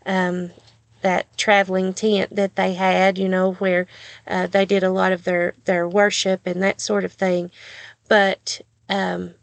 um, 0.07 0.51
that 1.03 1.37
traveling 1.37 1.93
tent 1.95 2.35
that 2.35 2.57
they 2.57 2.75
had, 2.75 3.19
you 3.19 3.29
know, 3.29 3.53
where 3.55 3.87
uh, 4.27 4.47
they 4.47 4.65
did 4.65 4.83
a 4.83 4.91
lot 4.91 5.13
of 5.13 5.25
their 5.25 5.55
their 5.65 5.89
worship 5.89 6.41
and 6.47 6.63
that 6.63 6.81
sort 6.81 7.05
of 7.05 7.13
thing. 7.13 7.51
But 8.09 8.61
um, 8.89 9.35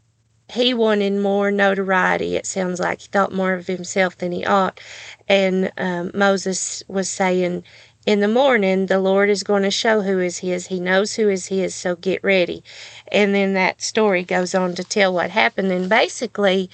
he 0.50 0.74
wanted 0.74 1.14
more 1.14 1.50
notoriety. 1.50 2.36
It 2.36 2.46
sounds 2.46 2.80
like 2.80 3.02
he 3.02 3.08
thought 3.08 3.32
more 3.32 3.52
of 3.54 3.66
himself 3.66 4.18
than 4.18 4.32
he 4.32 4.44
ought. 4.44 4.80
And 5.28 5.72
um, 5.78 6.10
Moses 6.14 6.82
was 6.88 7.08
saying, 7.08 7.64
in 8.06 8.20
the 8.20 8.28
morning, 8.28 8.86
the 8.86 8.98
Lord 8.98 9.28
is 9.28 9.42
going 9.42 9.62
to 9.62 9.70
show 9.70 10.00
who 10.00 10.18
is 10.18 10.38
His. 10.38 10.68
He 10.68 10.80
knows 10.80 11.14
who 11.14 11.28
is 11.28 11.46
His, 11.46 11.74
so 11.74 11.96
get 11.96 12.24
ready. 12.24 12.64
And 13.12 13.34
then 13.34 13.54
that 13.54 13.82
story 13.82 14.24
goes 14.24 14.54
on 14.54 14.74
to 14.76 14.84
tell 14.84 15.12
what 15.12 15.30
happened. 15.30 15.70
And 15.70 15.88
basically, 15.88 16.70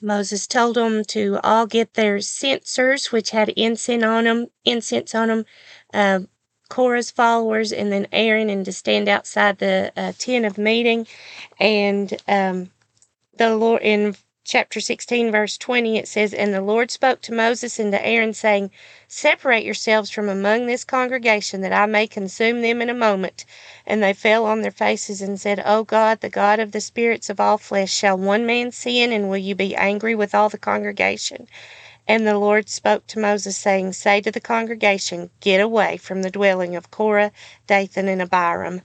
Moses 0.00 0.46
told 0.46 0.76
them 0.76 1.04
to 1.06 1.38
all 1.44 1.66
get 1.66 1.94
their 1.94 2.20
censers, 2.20 3.12
which 3.12 3.30
had 3.30 3.50
incense 3.50 4.02
on 4.02 4.24
them, 4.24 4.46
incense 4.64 5.14
on 5.14 5.28
them. 5.28 5.44
Uh, 5.92 6.20
Korah's 6.70 7.10
followers, 7.10 7.72
and 7.72 7.92
then 7.92 8.06
Aaron, 8.12 8.48
and 8.48 8.64
to 8.64 8.72
stand 8.72 9.08
outside 9.08 9.58
the 9.58 9.92
uh, 9.96 10.12
tent 10.16 10.46
of 10.46 10.56
meeting. 10.56 11.06
And 11.58 12.16
um, 12.28 12.70
the 13.36 13.54
Lord 13.56 13.82
in 13.82 14.14
chapter 14.50 14.80
16, 14.80 15.30
verse 15.30 15.56
20, 15.56 15.96
it 15.96 16.08
says, 16.08 16.34
And 16.34 16.52
the 16.52 16.60
Lord 16.60 16.90
spoke 16.90 17.20
to 17.20 17.32
Moses 17.32 17.78
and 17.78 17.92
to 17.92 18.04
Aaron, 18.04 18.34
saying, 18.34 18.72
Separate 19.06 19.62
yourselves 19.62 20.10
from 20.10 20.28
among 20.28 20.66
this 20.66 20.82
congregation, 20.82 21.60
that 21.60 21.72
I 21.72 21.86
may 21.86 22.08
consume 22.08 22.60
them 22.60 22.82
in 22.82 22.90
a 22.90 22.94
moment. 22.94 23.44
And 23.86 24.02
they 24.02 24.12
fell 24.12 24.44
on 24.46 24.62
their 24.62 24.72
faces 24.72 25.22
and 25.22 25.40
said, 25.40 25.62
O 25.64 25.84
God, 25.84 26.20
the 26.20 26.28
God 26.28 26.58
of 26.58 26.72
the 26.72 26.80
spirits 26.80 27.30
of 27.30 27.38
all 27.38 27.58
flesh, 27.58 27.92
shall 27.92 28.18
one 28.18 28.44
man 28.44 28.72
sin, 28.72 29.12
and 29.12 29.30
will 29.30 29.36
you 29.38 29.54
be 29.54 29.76
angry 29.76 30.16
with 30.16 30.34
all 30.34 30.48
the 30.48 30.58
congregation? 30.58 31.46
And 32.08 32.26
the 32.26 32.36
Lord 32.36 32.68
spoke 32.68 33.06
to 33.06 33.20
Moses, 33.20 33.56
saying, 33.56 33.92
Say 33.92 34.20
to 34.20 34.32
the 34.32 34.40
congregation, 34.40 35.30
Get 35.38 35.60
away 35.60 35.96
from 35.96 36.22
the 36.22 36.30
dwelling 36.30 36.74
of 36.74 36.90
Korah, 36.90 37.30
Dathan, 37.68 38.08
and 38.08 38.20
Abiram. 38.20 38.82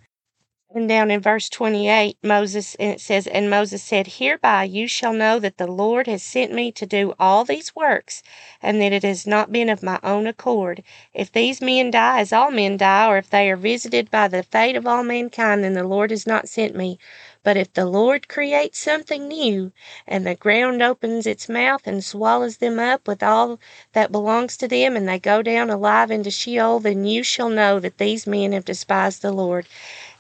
And 0.76 0.90
down 0.90 1.10
in 1.10 1.22
verse 1.22 1.48
28, 1.48 2.18
Moses, 2.22 2.76
and 2.76 2.92
it 2.92 3.00
says, 3.00 3.28
And 3.28 3.50
Moses 3.50 3.82
said, 3.82 4.08
Hereby 4.08 4.66
you 4.66 4.90
shall 4.90 5.14
know 5.14 5.40
that 5.40 5.58
the 5.58 5.68
Lord 5.68 6.06
has 6.08 6.22
sent 6.22 6.54
me 6.54 6.70
to 6.74 6.86
do 6.86 7.14
all 7.18 7.46
these 7.46 7.74
works, 7.78 8.22
and 8.62 8.82
that 8.82 8.92
it 8.92 9.04
has 9.04 9.26
not 9.26 9.54
been 9.54 9.70
of 9.70 9.82
my 9.82 10.02
own 10.04 10.28
accord. 10.28 10.84
If 11.14 11.32
these 11.32 11.62
men 11.62 11.92
die 11.92 12.20
as 12.20 12.34
all 12.34 12.52
men 12.52 12.76
die, 12.76 13.08
or 13.10 13.18
if 13.18 13.30
they 13.30 13.50
are 13.50 13.56
visited 13.56 14.12
by 14.12 14.28
the 14.28 14.44
fate 14.44 14.76
of 14.76 14.86
all 14.86 15.02
mankind, 15.02 15.64
then 15.64 15.76
the 15.76 15.86
Lord 15.86 16.12
has 16.12 16.28
not 16.28 16.50
sent 16.50 16.76
me. 16.76 17.00
But 17.42 17.56
if 17.56 17.72
the 17.72 17.86
Lord 17.86 18.28
creates 18.28 18.78
something 18.78 19.30
new, 19.30 19.72
and 20.06 20.28
the 20.28 20.36
ground 20.36 20.82
opens 20.82 21.26
its 21.26 21.48
mouth 21.48 21.88
and 21.88 22.04
swallows 22.04 22.58
them 22.58 22.80
up 22.80 23.08
with 23.08 23.24
all 23.24 23.60
that 23.94 24.12
belongs 24.12 24.58
to 24.58 24.68
them, 24.68 24.98
and 24.98 25.08
they 25.08 25.20
go 25.20 25.42
down 25.42 25.70
alive 25.70 26.12
into 26.12 26.32
Sheol, 26.32 26.82
then 26.82 27.06
you 27.06 27.24
shall 27.24 27.50
know 27.50 27.80
that 27.80 27.98
these 27.98 28.28
men 28.28 28.52
have 28.52 28.66
despised 28.66 29.22
the 29.22 29.32
Lord. 29.32 29.68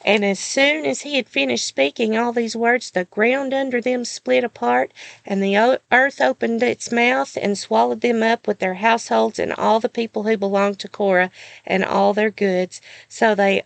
And 0.06 0.24
as 0.24 0.40
soon 0.40 0.86
as 0.86 1.02
he 1.02 1.16
had 1.16 1.28
finished 1.28 1.66
speaking 1.66 2.16
all 2.16 2.32
these 2.32 2.56
words, 2.56 2.92
the 2.92 3.06
ground 3.06 3.56
under 3.56 3.82
them 3.82 4.06
split 4.06 4.44
apart, 4.44 4.94
and 5.26 5.42
the 5.42 5.80
earth 5.92 6.22
opened 6.22 6.62
its 6.62 6.92
mouth 6.92 7.36
and 7.42 7.58
swallowed 7.58 8.02
them 8.02 8.22
up 8.22 8.48
with 8.48 8.60
their 8.60 8.76
households 8.76 9.40
and 9.40 9.52
all 9.54 9.80
the 9.80 9.90
people 9.90 10.22
who 10.24 10.38
belonged 10.38 10.78
to 10.82 10.88
Korah 10.88 11.32
and 11.66 11.84
all 11.84 12.14
their 12.14 12.30
goods. 12.30 12.82
So 13.10 13.34
they 13.34 13.64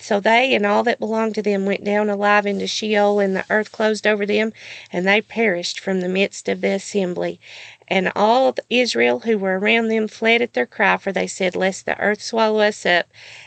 so 0.00 0.18
they 0.18 0.54
and 0.54 0.66
all 0.66 0.82
that 0.82 0.98
belonged 0.98 1.34
to 1.36 1.42
them 1.42 1.64
went 1.64 1.84
down 1.84 2.10
alive 2.10 2.44
into 2.44 2.66
Sheol, 2.66 3.20
and 3.20 3.36
the 3.36 3.44
earth 3.50 3.70
closed 3.70 4.06
over 4.06 4.26
them, 4.26 4.52
and 4.90 5.06
they 5.06 5.20
perished 5.20 5.78
from 5.78 6.00
the 6.00 6.08
midst 6.08 6.48
of 6.48 6.60
the 6.60 6.72
assembly. 6.72 7.38
And 7.86 8.10
all 8.16 8.56
Israel 8.70 9.20
who 9.20 9.38
were 9.38 9.58
around 9.58 9.88
them 9.88 10.08
fled 10.08 10.42
at 10.42 10.54
their 10.54 10.66
cry, 10.66 10.96
for 10.96 11.12
they 11.12 11.26
said, 11.26 11.54
Lest 11.54 11.86
the 11.86 11.98
earth 12.00 12.22
swallow 12.22 12.60
us 12.60 12.84
up. 12.84 13.06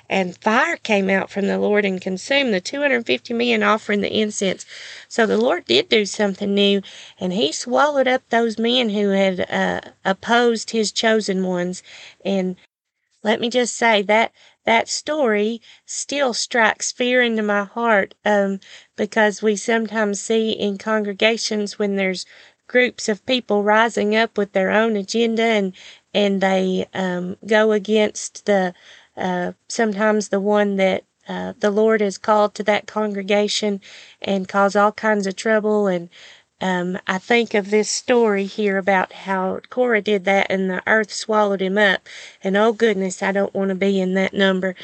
And 0.10 0.38
fire 0.38 0.78
came 0.78 1.10
out 1.10 1.30
from 1.30 1.48
the 1.48 1.58
Lord 1.58 1.84
and 1.84 2.00
consumed 2.00 2.54
the 2.54 2.62
250 2.62 3.34
men 3.34 3.64
offering 3.64 4.02
the 4.02 4.16
incense. 4.16 4.66
So 5.10 5.26
the 5.26 5.38
Lord 5.38 5.66
did 5.66 5.90
do 5.90 6.06
something 6.06 6.54
new, 6.54 6.82
and 7.20 7.34
He 7.34 7.52
swallowed 7.52 8.08
up 8.08 8.30
those 8.30 8.58
men 8.58 8.92
who 8.92 9.10
had 9.10 9.42
uh, 9.52 9.82
opposed 10.06 10.70
His 10.70 10.92
chosen 10.92 11.44
ones. 11.46 11.84
And 12.24 12.56
let 13.24 13.42
me 13.42 13.50
just 13.50 13.76
say 13.76 14.04
that 14.04 14.32
that 14.68 14.90
story 14.90 15.62
still 15.86 16.34
strikes 16.34 16.92
fear 16.92 17.24
into 17.24 17.42
my 17.44 17.64
heart 17.64 18.16
um, 18.26 18.60
because 18.98 19.42
we 19.42 19.56
sometimes 19.56 20.22
see 20.22 20.52
in 20.52 20.78
congregations 20.78 21.80
when 21.80 21.96
there's 21.96 22.28
groups 22.68 23.10
of 23.10 23.26
people 23.26 23.64
rising 23.64 24.16
up 24.16 24.38
with 24.38 24.52
their 24.52 24.72
own 24.72 24.98
agenda 24.98 25.44
and 25.44 25.74
and 26.14 26.42
they 26.42 26.86
um, 26.94 27.38
go 27.48 27.72
against 27.72 28.46
the 28.46 28.74
uh, 29.18 29.54
sometimes 29.70 30.30
the 30.30 30.42
one 30.42 30.76
that 30.76 31.06
uh, 31.30 31.54
the 31.60 31.72
Lord 31.72 32.02
has 32.02 32.18
called 32.18 32.56
to 32.56 32.64
that 32.64 32.88
congregation 32.88 33.82
and 34.22 34.50
cause 34.50 34.76
all 34.76 34.92
kinds 34.92 35.28
of 35.28 35.38
trouble 35.38 35.88
and 35.88 36.10
um, 36.60 36.98
I 37.06 37.20
think 37.20 37.54
of 37.54 37.70
this 37.70 37.90
story 37.90 38.46
here 38.46 38.78
about 38.78 39.14
how 39.14 39.60
Korah 39.70 40.02
did 40.02 40.26
that 40.26 40.48
and 40.50 40.70
the 40.70 40.82
earth 40.88 41.12
swallowed 41.12 41.62
him 41.62 41.78
up. 41.78 42.08
And 42.44 42.58
oh 42.58 42.74
goodness, 42.74 43.22
I 43.22 43.32
don't 43.32 43.54
want 43.54 43.70
to 43.70 43.76
be 43.76 44.00
in 44.00 44.16
that 44.16 44.34
number. 44.34 44.76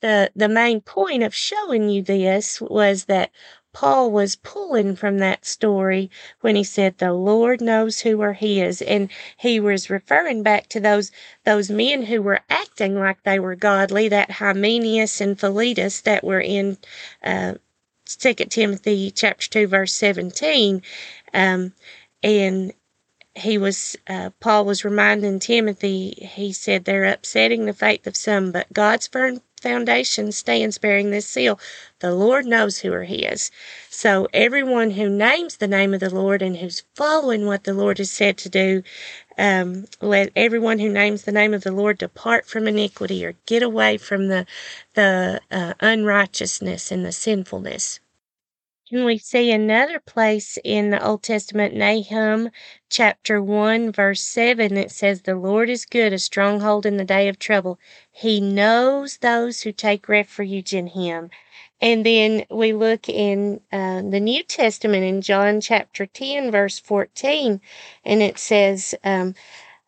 The, 0.00 0.30
the 0.34 0.48
main 0.48 0.80
point 0.80 1.22
of 1.22 1.34
showing 1.34 1.90
you 1.90 2.02
this 2.02 2.58
was 2.60 3.04
that 3.04 3.30
Paul 3.72 4.10
was 4.10 4.34
pulling 4.34 4.96
from 4.96 5.18
that 5.18 5.44
story 5.44 6.10
when 6.40 6.56
he 6.56 6.64
said 6.64 6.98
the 6.98 7.12
Lord 7.12 7.60
knows 7.60 8.00
who 8.00 8.20
are 8.22 8.32
his 8.32 8.82
and 8.82 9.10
he 9.36 9.60
was 9.60 9.90
referring 9.90 10.42
back 10.42 10.68
to 10.70 10.80
those 10.80 11.12
those 11.44 11.70
men 11.70 12.04
who 12.04 12.20
were 12.22 12.40
acting 12.48 12.98
like 12.98 13.22
they 13.22 13.38
were 13.38 13.54
godly 13.54 14.08
that 14.08 14.32
Hymenaeus 14.32 15.20
and 15.20 15.38
Philetus 15.38 16.00
that 16.00 16.24
were 16.24 16.40
in 16.40 16.78
uh, 17.22 17.54
Second 18.18 18.50
Timothy 18.50 19.10
chapter 19.10 19.48
two 19.48 19.66
verse 19.66 19.92
seventeen, 19.92 20.82
um, 21.32 21.72
and 22.22 22.72
he 23.34 23.58
was 23.58 23.96
uh, 24.08 24.30
Paul 24.40 24.64
was 24.64 24.84
reminding 24.84 25.38
Timothy. 25.38 26.10
He 26.10 26.52
said 26.52 26.84
they're 26.84 27.04
upsetting 27.04 27.66
the 27.66 27.72
faith 27.72 28.06
of 28.06 28.16
some, 28.16 28.52
but 28.52 28.72
God's 28.72 29.06
firm 29.06 29.40
foundation 29.60 30.32
stands 30.32 30.78
bearing 30.78 31.10
this 31.10 31.26
seal. 31.26 31.58
The 32.00 32.14
Lord 32.14 32.46
knows 32.46 32.78
who 32.78 32.92
are 32.92 33.04
His. 33.04 33.50
So 33.88 34.28
everyone 34.32 34.92
who 34.92 35.08
names 35.08 35.56
the 35.56 35.68
name 35.68 35.94
of 35.94 36.00
the 36.00 36.14
Lord 36.14 36.42
and 36.42 36.56
who's 36.56 36.84
following 36.94 37.46
what 37.46 37.64
the 37.64 37.74
Lord 37.74 37.98
has 37.98 38.10
said 38.10 38.38
to 38.38 38.48
do, 38.48 38.82
um, 39.38 39.86
let 40.00 40.30
everyone 40.36 40.78
who 40.78 40.90
names 40.90 41.22
the 41.22 41.32
name 41.32 41.54
of 41.54 41.62
the 41.62 41.72
Lord 41.72 41.98
depart 41.98 42.46
from 42.46 42.68
iniquity 42.68 43.24
or 43.24 43.34
get 43.46 43.62
away 43.62 43.96
from 43.96 44.28
the 44.28 44.46
the 44.94 45.40
uh, 45.50 45.74
unrighteousness 45.80 46.90
and 46.90 47.04
the 47.04 47.12
sinfulness. 47.12 48.00
And 48.92 49.04
we 49.04 49.18
see 49.18 49.52
another 49.52 50.00
place 50.00 50.58
in 50.64 50.90
the 50.90 51.04
Old 51.04 51.22
Testament, 51.22 51.74
Nahum 51.76 52.50
chapter 52.88 53.40
1, 53.40 53.92
verse 53.92 54.20
7, 54.20 54.76
it 54.76 54.90
says, 54.90 55.22
The 55.22 55.36
Lord 55.36 55.70
is 55.70 55.84
good, 55.84 56.12
a 56.12 56.18
stronghold 56.18 56.84
in 56.84 56.96
the 56.96 57.04
day 57.04 57.28
of 57.28 57.38
trouble. 57.38 57.78
He 58.10 58.40
knows 58.40 59.18
those 59.18 59.60
who 59.60 59.70
take 59.70 60.08
refuge 60.08 60.74
in 60.74 60.88
him. 60.88 61.30
And 61.80 62.04
then 62.04 62.44
we 62.50 62.72
look 62.72 63.08
in 63.08 63.60
uh, 63.70 64.02
the 64.02 64.18
New 64.18 64.42
Testament 64.42 65.04
in 65.04 65.22
John 65.22 65.60
chapter 65.60 66.04
10, 66.06 66.50
verse 66.50 66.80
14, 66.80 67.60
and 68.04 68.22
it 68.22 68.38
says, 68.40 68.96
um, 69.04 69.36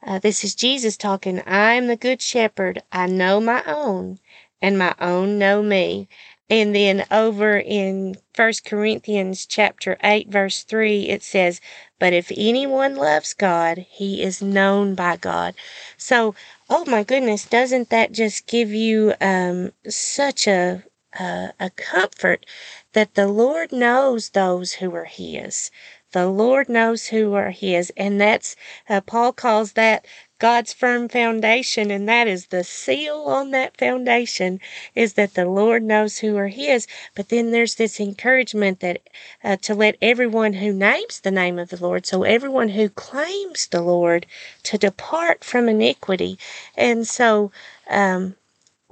uh, 0.07 0.21
This 0.21 0.45
is 0.45 0.55
Jesus 0.55 0.97
talking, 0.97 1.41
I 1.41 1.75
am 1.75 1.89
the 1.89 1.97
good 1.97 2.23
shepherd. 2.23 2.85
I 2.93 3.09
know 3.09 3.41
my 3.41 3.65
own, 3.67 4.21
and 4.61 4.79
my 4.79 4.95
own 5.01 5.39
know 5.41 5.61
me. 5.61 6.09
And 6.51 6.75
then 6.75 7.07
over 7.11 7.59
in 7.59 8.17
First 8.35 8.65
Corinthians 8.65 9.47
chapter 9.47 9.97
8 10.03 10.29
verse 10.29 10.65
3 10.65 11.09
it 11.09 11.23
says, 11.23 11.61
"But 11.99 12.13
if 12.13 12.31
anyone 12.37 12.97
loves 12.97 13.33
God, 13.35 13.87
he 13.91 14.23
is 14.23 14.43
known 14.43 14.95
by 14.95 15.17
God." 15.17 15.55
So, 15.97 16.35
oh 16.69 16.85
my 16.85 17.05
goodness, 17.05 17.45
doesn't 17.45 17.91
that 17.91 18.13
just 18.13 18.47
give 18.47 18.71
you 18.73 19.15
um, 19.21 19.73
such 19.89 20.47
a, 20.47 20.85
a 21.19 21.53
a 21.61 21.71
comfort 21.71 22.45
that 22.93 23.15
the 23.15 23.29
Lord 23.29 23.73
knows 23.73 24.31
those 24.31 24.75
who 24.75 24.95
are 24.95 25.07
his. 25.07 25.71
The 26.13 26.27
Lord 26.27 26.69
knows 26.69 27.07
who 27.07 27.33
are 27.35 27.51
his 27.51 27.91
and 27.97 28.21
that's 28.21 28.55
uh, 28.89 29.01
Paul 29.01 29.33
calls 29.33 29.73
that 29.73 30.07
God's 30.43 30.73
firm 30.73 31.09
foundation, 31.09 31.93
and 31.93 32.09
that 32.09 32.27
is 32.27 32.47
the 32.47 32.65
seal 32.65 33.27
on 33.29 33.53
that 33.53 33.77
foundation 33.77 34.59
is 34.93 35.13
that 35.13 35.35
the 35.35 35.45
Lord 35.45 35.85
knows 35.85 36.19
who 36.19 36.37
are 36.37 36.49
His. 36.49 36.89
But 37.15 37.29
then 37.29 37.53
there's 37.53 37.77
this 37.77 38.01
encouragement 38.01 38.81
that 38.81 39.03
uh, 39.45 39.55
to 39.59 39.73
let 39.77 39.97
everyone 40.03 40.55
who 40.55 40.73
names 40.73 41.21
the 41.21 41.31
name 41.31 41.61
of 41.61 41.69
the 41.69 41.81
Lord, 41.81 42.07
so 42.07 42.25
everyone 42.25 42.71
who 42.71 42.89
claims 42.89 43.69
the 43.69 43.83
Lord, 43.83 44.27
to 44.65 44.77
depart 44.77 45.45
from 45.45 45.69
iniquity. 45.69 46.41
And 46.77 47.07
so, 47.07 47.53
um, 47.89 48.35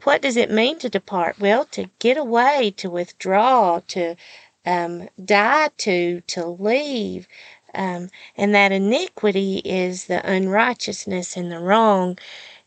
what 0.04 0.22
does 0.22 0.36
it 0.36 0.52
mean 0.52 0.78
to 0.78 0.88
depart? 0.88 1.40
Well, 1.40 1.64
to 1.72 1.90
get 1.98 2.16
away, 2.16 2.72
to 2.76 2.88
withdraw, 2.88 3.80
to 3.88 4.14
um, 4.64 5.08
die 5.22 5.70
to, 5.78 6.20
to 6.28 6.46
leave, 6.46 7.26
um, 7.74 8.10
and 8.36 8.54
that 8.54 8.72
iniquity 8.72 9.58
is 9.64 10.06
the 10.06 10.28
unrighteousness 10.30 11.36
and 11.36 11.52
the 11.52 11.60
wrong 11.60 12.18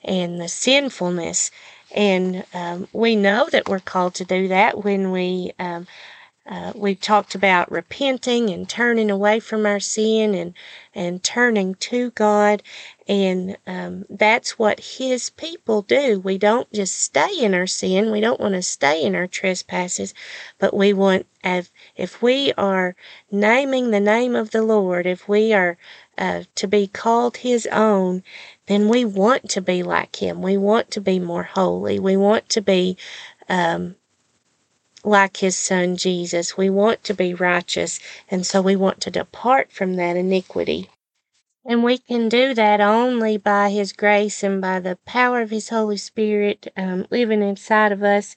and 0.03 0.41
the 0.41 0.49
sinfulness. 0.49 1.51
And 1.95 2.45
um, 2.53 2.87
we 2.93 3.15
know 3.15 3.47
that 3.51 3.69
we're 3.69 3.79
called 3.79 4.15
to 4.15 4.25
do 4.25 4.47
that 4.49 4.83
when 4.83 5.11
we 5.11 5.53
um, 5.59 5.87
uh, 6.45 6.73
we've 6.75 6.99
talked 6.99 7.35
about 7.35 7.71
repenting 7.71 8.49
and 8.49 8.67
turning 8.67 9.09
away 9.09 9.39
from 9.39 9.65
our 9.65 9.79
sin 9.79 10.35
and 10.35 10.53
and 10.93 11.23
turning 11.23 11.75
to 11.75 12.11
God, 12.11 12.61
and 13.07 13.57
um, 13.67 14.05
that's 14.09 14.57
what 14.57 14.79
His 14.79 15.29
people 15.31 15.81
do. 15.81 16.19
We 16.19 16.37
don't 16.37 16.71
just 16.73 16.97
stay 16.99 17.39
in 17.39 17.53
our 17.53 17.67
sin. 17.67 18.11
We 18.11 18.21
don't 18.21 18.39
want 18.39 18.53
to 18.55 18.61
stay 18.61 19.03
in 19.03 19.15
our 19.15 19.27
trespasses, 19.27 20.13
but 20.59 20.73
we 20.73 20.93
want 20.93 21.25
if 21.43 21.71
if 21.95 22.21
we 22.21 22.53
are 22.53 22.95
naming 23.31 23.91
the 23.91 23.99
name 23.99 24.35
of 24.35 24.51
the 24.51 24.63
Lord, 24.63 25.05
if 25.05 25.27
we 25.27 25.53
are 25.53 25.77
uh, 26.17 26.43
to 26.55 26.67
be 26.67 26.87
called 26.87 27.37
His 27.37 27.67
own, 27.67 28.23
then 28.67 28.87
we 28.89 29.05
want 29.05 29.49
to 29.51 29.61
be 29.61 29.83
like 29.83 30.15
Him. 30.17 30.41
We 30.41 30.57
want 30.57 30.91
to 30.91 31.01
be 31.01 31.19
more 31.19 31.43
holy. 31.43 31.99
We 31.99 32.17
want 32.17 32.49
to 32.49 32.61
be 32.61 32.97
um, 33.49 33.95
like 35.03 35.37
his 35.37 35.57
son 35.57 35.97
Jesus. 35.97 36.57
We 36.57 36.69
want 36.69 37.03
to 37.05 37.13
be 37.13 37.33
righteous, 37.33 37.99
and 38.29 38.45
so 38.45 38.61
we 38.61 38.75
want 38.75 39.01
to 39.01 39.11
depart 39.11 39.71
from 39.71 39.95
that 39.95 40.15
iniquity. 40.15 40.89
And 41.65 41.83
we 41.83 41.97
can 41.97 42.29
do 42.29 42.53
that 42.53 42.81
only 42.81 43.37
by 43.37 43.69
his 43.69 43.93
grace 43.93 44.43
and 44.43 44.61
by 44.61 44.79
the 44.79 44.97
power 45.05 45.41
of 45.41 45.49
his 45.49 45.69
Holy 45.69 45.97
Spirit 45.97 46.67
um, 46.77 47.05
living 47.09 47.41
inside 47.41 47.91
of 47.91 48.03
us. 48.03 48.35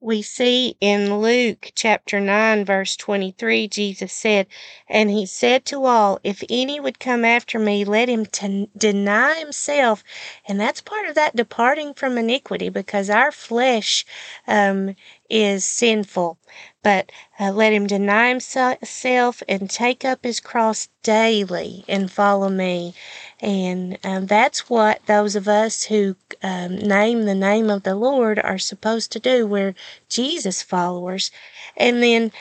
we 0.00 0.22
see 0.22 0.76
in 0.80 1.18
Luke 1.20 1.72
chapter 1.74 2.20
9, 2.20 2.64
verse 2.64 2.96
23, 2.96 3.68
Jesus 3.68 4.12
said, 4.12 4.46
And 4.88 5.10
he 5.10 5.26
said 5.26 5.64
to 5.66 5.84
all, 5.86 6.20
If 6.24 6.44
any 6.50 6.80
would 6.80 7.00
come 7.00 7.24
after 7.24 7.58
me, 7.58 7.84
let 7.84 8.08
him 8.08 8.26
t- 8.26 8.70
deny 8.76 9.34
himself. 9.40 10.04
And 10.46 10.60
that's 10.60 10.80
part 10.82 11.08
of 11.08 11.16
that 11.16 11.36
departing 11.36 11.94
from 11.94 12.18
iniquity 12.18 12.68
because 12.68 13.10
our 13.10 13.32
flesh 13.32 14.04
um, 14.46 14.94
is 15.28 15.64
sinful. 15.64 16.38
But 16.82 17.10
uh, 17.38 17.52
let 17.52 17.72
him 17.72 17.86
deny 17.86 18.28
himself 18.30 19.42
and 19.48 19.68
take 19.68 20.04
up 20.04 20.24
his 20.24 20.40
cross 20.40 20.88
daily 21.02 21.84
and 21.88 22.10
follow 22.10 22.48
me. 22.48 22.94
And 23.40 23.98
um, 24.04 24.26
that's 24.26 24.70
what 24.70 25.04
those 25.06 25.36
of 25.36 25.48
us 25.48 25.84
who 25.84 26.16
um, 26.42 26.76
name 26.76 27.24
the 27.24 27.34
name 27.34 27.70
of 27.70 27.82
the 27.82 27.94
Lord 27.94 28.38
are 28.38 28.58
supposed 28.58 29.12
to 29.12 29.20
do. 29.20 29.46
We're 29.46 29.74
Jesus 30.08 30.62
followers. 30.62 31.30
And 31.76 32.02
then 32.02 32.32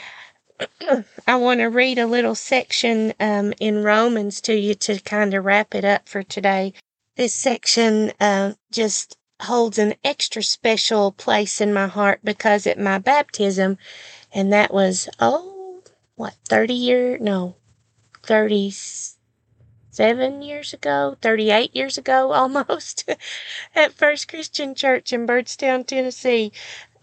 I 1.27 1.35
want 1.35 1.59
to 1.59 1.65
read 1.65 1.99
a 1.99 2.07
little 2.07 2.35
section 2.35 3.13
um, 3.19 3.53
in 3.59 3.83
Romans 3.83 4.41
to 4.41 4.55
you 4.55 4.75
to 4.75 4.99
kind 4.99 5.33
of 5.33 5.45
wrap 5.45 5.75
it 5.75 5.85
up 5.85 6.07
for 6.07 6.23
today. 6.23 6.73
This 7.15 7.33
section 7.33 8.11
uh, 8.19 8.53
just 8.71 9.17
holds 9.41 9.77
an 9.77 9.95
extra 10.03 10.43
special 10.43 11.11
place 11.11 11.61
in 11.61 11.73
my 11.73 11.87
heart 11.87 12.19
because 12.23 12.67
at 12.67 12.79
my 12.79 12.97
baptism, 12.97 13.77
and 14.33 14.51
that 14.51 14.73
was, 14.73 15.07
oh, 15.19 15.81
what, 16.15 16.33
30 16.45 16.73
year? 16.73 17.17
No, 17.19 17.55
37 18.23 20.41
years 20.41 20.73
ago, 20.73 21.17
38 21.21 21.75
years 21.75 21.97
ago 21.97 22.31
almost, 22.33 23.09
at 23.75 23.93
First 23.93 24.27
Christian 24.27 24.75
Church 24.75 25.13
in 25.13 25.27
Byrdstown, 25.27 25.85
Tennessee. 25.85 26.51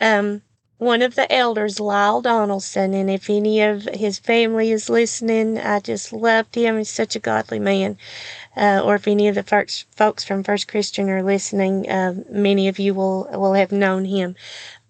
Um, 0.01 0.42
one 0.79 1.03
of 1.03 1.14
the 1.14 1.33
elders, 1.33 1.79
Lyle 1.79 2.20
Donaldson, 2.20 2.94
and 2.94 3.09
if 3.09 3.31
any 3.31 3.62
of 3.62 3.85
his 3.85 4.18
family 4.18 4.73
is 4.73 4.90
listening, 4.90 5.59
I 5.59 5.79
just 5.81 6.12
loved 6.12 6.57
him. 6.57 6.79
He's 6.79 6.90
such 6.90 7.14
a 7.14 7.20
godly 7.20 7.61
man. 7.61 7.97
Uh, 8.57 8.81
or 8.85 8.95
if 8.95 9.09
any 9.09 9.29
of 9.29 9.35
the 9.35 9.43
folks, 9.43 9.85
folks 9.97 10.25
from 10.25 10.45
First 10.45 10.69
Christian 10.69 11.11
are 11.11 11.23
listening, 11.23 11.88
uh, 11.88 12.14
many 12.31 12.69
of 12.69 12.79
you 12.79 12.95
will 12.95 13.29
will 13.33 13.55
have 13.55 13.73
known 13.73 14.05
him 14.05 14.37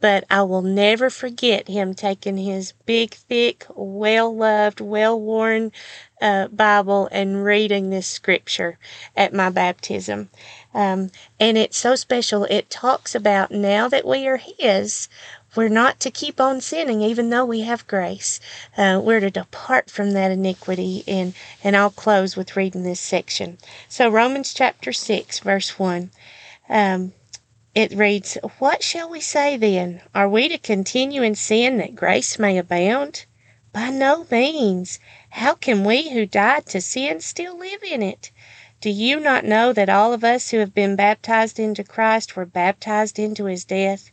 but 0.05 0.23
I 0.29 0.43
will 0.43 0.61
never 0.61 1.09
forget 1.09 1.67
him 1.67 1.95
taking 1.95 2.37
his 2.37 2.75
big, 2.85 3.15
thick, 3.15 3.65
well 3.75 4.37
loved, 4.37 4.83
well 4.83 5.19
worn 5.19 5.73
uh, 6.21 6.49
Bible 6.49 7.09
and 7.11 7.43
reading 7.43 7.89
this 7.89 8.07
scripture 8.07 8.79
at 9.17 9.33
my 9.33 9.49
baptism. 9.49 10.29
Um, 10.75 11.11
and 11.41 11.57
it's 11.57 11.79
so 11.79 11.97
special. 11.97 12.45
It 12.45 12.69
talks 12.69 13.15
about 13.15 13.51
now 13.51 13.89
that 13.89 14.07
we 14.07 14.29
are 14.29 14.37
His, 14.59 15.09
we're 15.57 15.69
not 15.69 16.01
to 16.01 16.11
keep 16.11 16.41
on 16.41 16.61
sinning 16.61 17.01
even 17.01 17.31
though 17.31 17.45
we 17.45 17.61
have 17.63 17.87
grace. 17.87 18.41
Uh, 18.77 19.01
we're 19.03 19.21
to 19.21 19.31
depart 19.31 19.91
from 19.91 20.13
that 20.13 20.31
iniquity. 20.31 21.05
And, 21.07 21.35
and 21.63 21.77
I'll 21.77 21.91
close 21.91 22.37
with 22.37 22.57
reading 22.57 22.83
this 22.83 23.01
section. 23.01 23.59
So, 23.89 24.09
Romans 24.09 24.53
chapter 24.53 24.93
6, 24.93 25.41
verse 25.41 25.79
1. 25.79 26.11
Um, 26.69 27.13
it 27.75 27.93
reads, 27.93 28.39
What 28.59 28.83
shall 28.83 29.11
we 29.11 29.21
say 29.21 29.57
then? 29.57 30.01
Are 30.15 30.29
we 30.29 30.49
to 30.49 30.59
continue 30.59 31.23
in 31.23 31.35
sin 31.35 31.79
that 31.79 31.97
grace 31.97 32.39
may 32.39 32.57
abound? 32.57 33.27
By 33.73 33.91
no 33.91 34.27
means. 34.31 35.01
How 35.31 35.55
can 35.55 35.83
we 35.83 36.11
who 36.11 36.27
died 36.27 36.67
to 36.67 36.81
sin 36.81 37.21
still 37.21 37.59
live 37.59 37.83
in 37.83 38.03
it? 38.03 38.31
Do 38.81 38.91
you 38.91 39.19
not 39.19 39.45
know 39.45 39.73
that 39.73 39.89
all 39.89 40.13
of 40.13 40.23
us 40.23 40.51
who 40.51 40.59
have 40.59 40.75
been 40.75 40.95
baptized 40.95 41.59
into 41.59 41.83
Christ 41.83 42.37
were 42.37 42.47
baptized 42.47 43.19
into 43.19 43.47
his 43.47 43.65
death? 43.65 44.13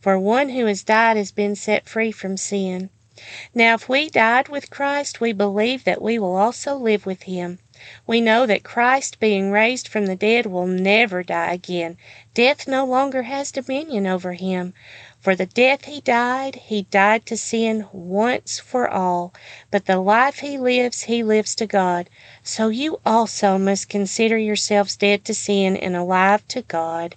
For 0.00 0.18
one 0.18 0.48
who 0.48 0.64
has 0.64 0.82
died 0.82 1.18
has 1.18 1.30
been 1.30 1.54
set 1.54 1.86
free 1.86 2.10
from 2.10 2.38
sin. 2.38 2.88
Now, 3.54 3.74
if 3.74 3.86
we 3.86 4.08
died 4.08 4.48
with 4.48 4.70
Christ, 4.70 5.20
we 5.20 5.34
believe 5.34 5.84
that 5.84 6.00
we 6.00 6.18
will 6.18 6.36
also 6.36 6.74
live 6.74 7.04
with 7.04 7.24
him. 7.24 7.58
We 8.06 8.22
know 8.22 8.46
that 8.46 8.62
Christ, 8.62 9.20
being 9.20 9.50
raised 9.50 9.86
from 9.86 10.06
the 10.06 10.16
dead, 10.16 10.46
will 10.46 10.66
never 10.66 11.22
die 11.22 11.52
again. 11.52 11.98
Death 12.32 12.66
no 12.66 12.86
longer 12.86 13.24
has 13.24 13.52
dominion 13.52 14.06
over 14.06 14.32
him. 14.32 14.72
For 15.18 15.36
the 15.36 15.44
death 15.44 15.84
he 15.84 16.00
died, 16.00 16.54
he 16.54 16.84
died 16.84 17.26
to 17.26 17.36
sin 17.36 17.86
once 17.92 18.58
for 18.58 18.88
all. 18.88 19.34
But 19.70 19.84
the 19.84 19.98
life 20.00 20.38
he 20.38 20.56
lives, 20.56 21.02
he 21.02 21.22
lives 21.22 21.54
to 21.56 21.66
God. 21.66 22.08
So 22.42 22.68
you 22.68 23.00
also 23.04 23.58
must 23.58 23.90
consider 23.90 24.38
yourselves 24.38 24.96
dead 24.96 25.26
to 25.26 25.34
sin 25.34 25.76
and 25.76 25.94
alive 25.94 26.48
to 26.48 26.62
God 26.62 27.16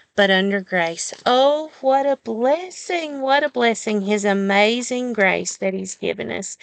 but 0.15 0.31
under 0.31 0.61
grace. 0.61 1.13
Oh, 1.25 1.71
what 1.81 2.05
a 2.05 2.17
blessing! 2.17 3.21
What 3.21 3.43
a 3.43 3.49
blessing! 3.49 4.01
His 4.01 4.25
amazing 4.25 5.13
grace 5.13 5.57
that 5.57 5.73
He's 5.73 5.95
given 5.95 6.31
us. 6.31 6.57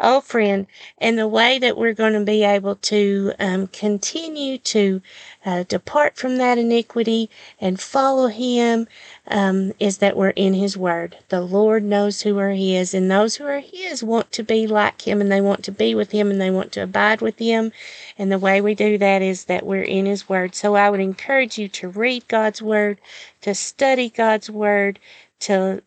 Oh, 0.00 0.20
friend, 0.20 0.68
and 0.98 1.18
the 1.18 1.26
way 1.26 1.58
that 1.58 1.76
we're 1.76 1.92
going 1.92 2.12
to 2.12 2.24
be 2.24 2.44
able 2.44 2.76
to 2.76 3.32
um, 3.40 3.66
continue 3.66 4.56
to 4.58 5.02
uh, 5.44 5.64
depart 5.64 6.16
from 6.16 6.36
that 6.36 6.56
iniquity 6.56 7.28
and 7.60 7.80
follow 7.80 8.28
Him 8.28 8.86
um, 9.26 9.72
is 9.80 9.98
that 9.98 10.16
we're 10.16 10.30
in 10.30 10.54
His 10.54 10.76
Word. 10.76 11.16
The 11.30 11.40
Lord 11.40 11.82
knows 11.82 12.22
who 12.22 12.38
are 12.38 12.52
His, 12.52 12.94
and 12.94 13.10
those 13.10 13.36
who 13.36 13.46
are 13.46 13.58
His 13.58 14.04
want 14.04 14.30
to 14.32 14.44
be 14.44 14.68
like 14.68 15.02
Him, 15.02 15.20
and 15.20 15.32
they 15.32 15.40
want 15.40 15.64
to 15.64 15.72
be 15.72 15.96
with 15.96 16.12
Him, 16.12 16.30
and 16.30 16.40
they 16.40 16.50
want 16.50 16.70
to 16.72 16.84
abide 16.84 17.20
with 17.20 17.40
Him. 17.40 17.72
And 18.16 18.30
the 18.30 18.38
way 18.38 18.60
we 18.60 18.76
do 18.76 18.98
that 18.98 19.20
is 19.20 19.46
that 19.46 19.66
we're 19.66 19.82
in 19.82 20.06
His 20.06 20.28
Word. 20.28 20.54
So 20.54 20.76
I 20.76 20.90
would 20.90 21.00
encourage 21.00 21.58
you 21.58 21.66
to 21.70 21.88
read 21.88 22.28
God's 22.28 22.62
Word, 22.62 23.00
to 23.40 23.52
study 23.52 24.10
God's 24.10 24.48
Word, 24.48 25.00
to 25.40 25.82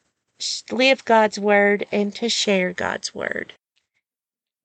live 0.69 1.05
God's 1.05 1.39
Word, 1.39 1.85
and 1.93 2.13
to 2.15 2.27
share 2.27 2.73
God's 2.73 3.15
Word. 3.15 3.53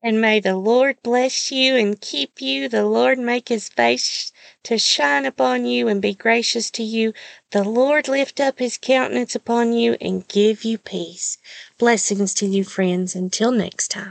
And 0.07 0.21
may 0.21 0.39
the 0.39 0.57
Lord 0.57 1.03
bless 1.03 1.51
you 1.51 1.75
and 1.75 2.01
keep 2.01 2.41
you. 2.41 2.69
The 2.69 2.87
Lord 2.87 3.19
make 3.19 3.49
his 3.49 3.69
face 3.69 4.31
to 4.63 4.79
shine 4.79 5.27
upon 5.27 5.67
you 5.67 5.89
and 5.89 6.01
be 6.01 6.15
gracious 6.15 6.71
to 6.79 6.85
you. 6.85 7.13
The 7.51 7.65
Lord 7.65 8.07
lift 8.07 8.39
up 8.39 8.61
his 8.61 8.79
countenance 8.79 9.35
upon 9.35 9.73
you 9.73 9.97
and 10.01 10.29
give 10.29 10.63
you 10.63 10.79
peace. 10.79 11.39
Blessings 11.77 12.35
to 12.35 12.47
you, 12.47 12.63
friends. 12.63 13.17
Until 13.17 13.51
next 13.51 13.89
time. 13.89 14.05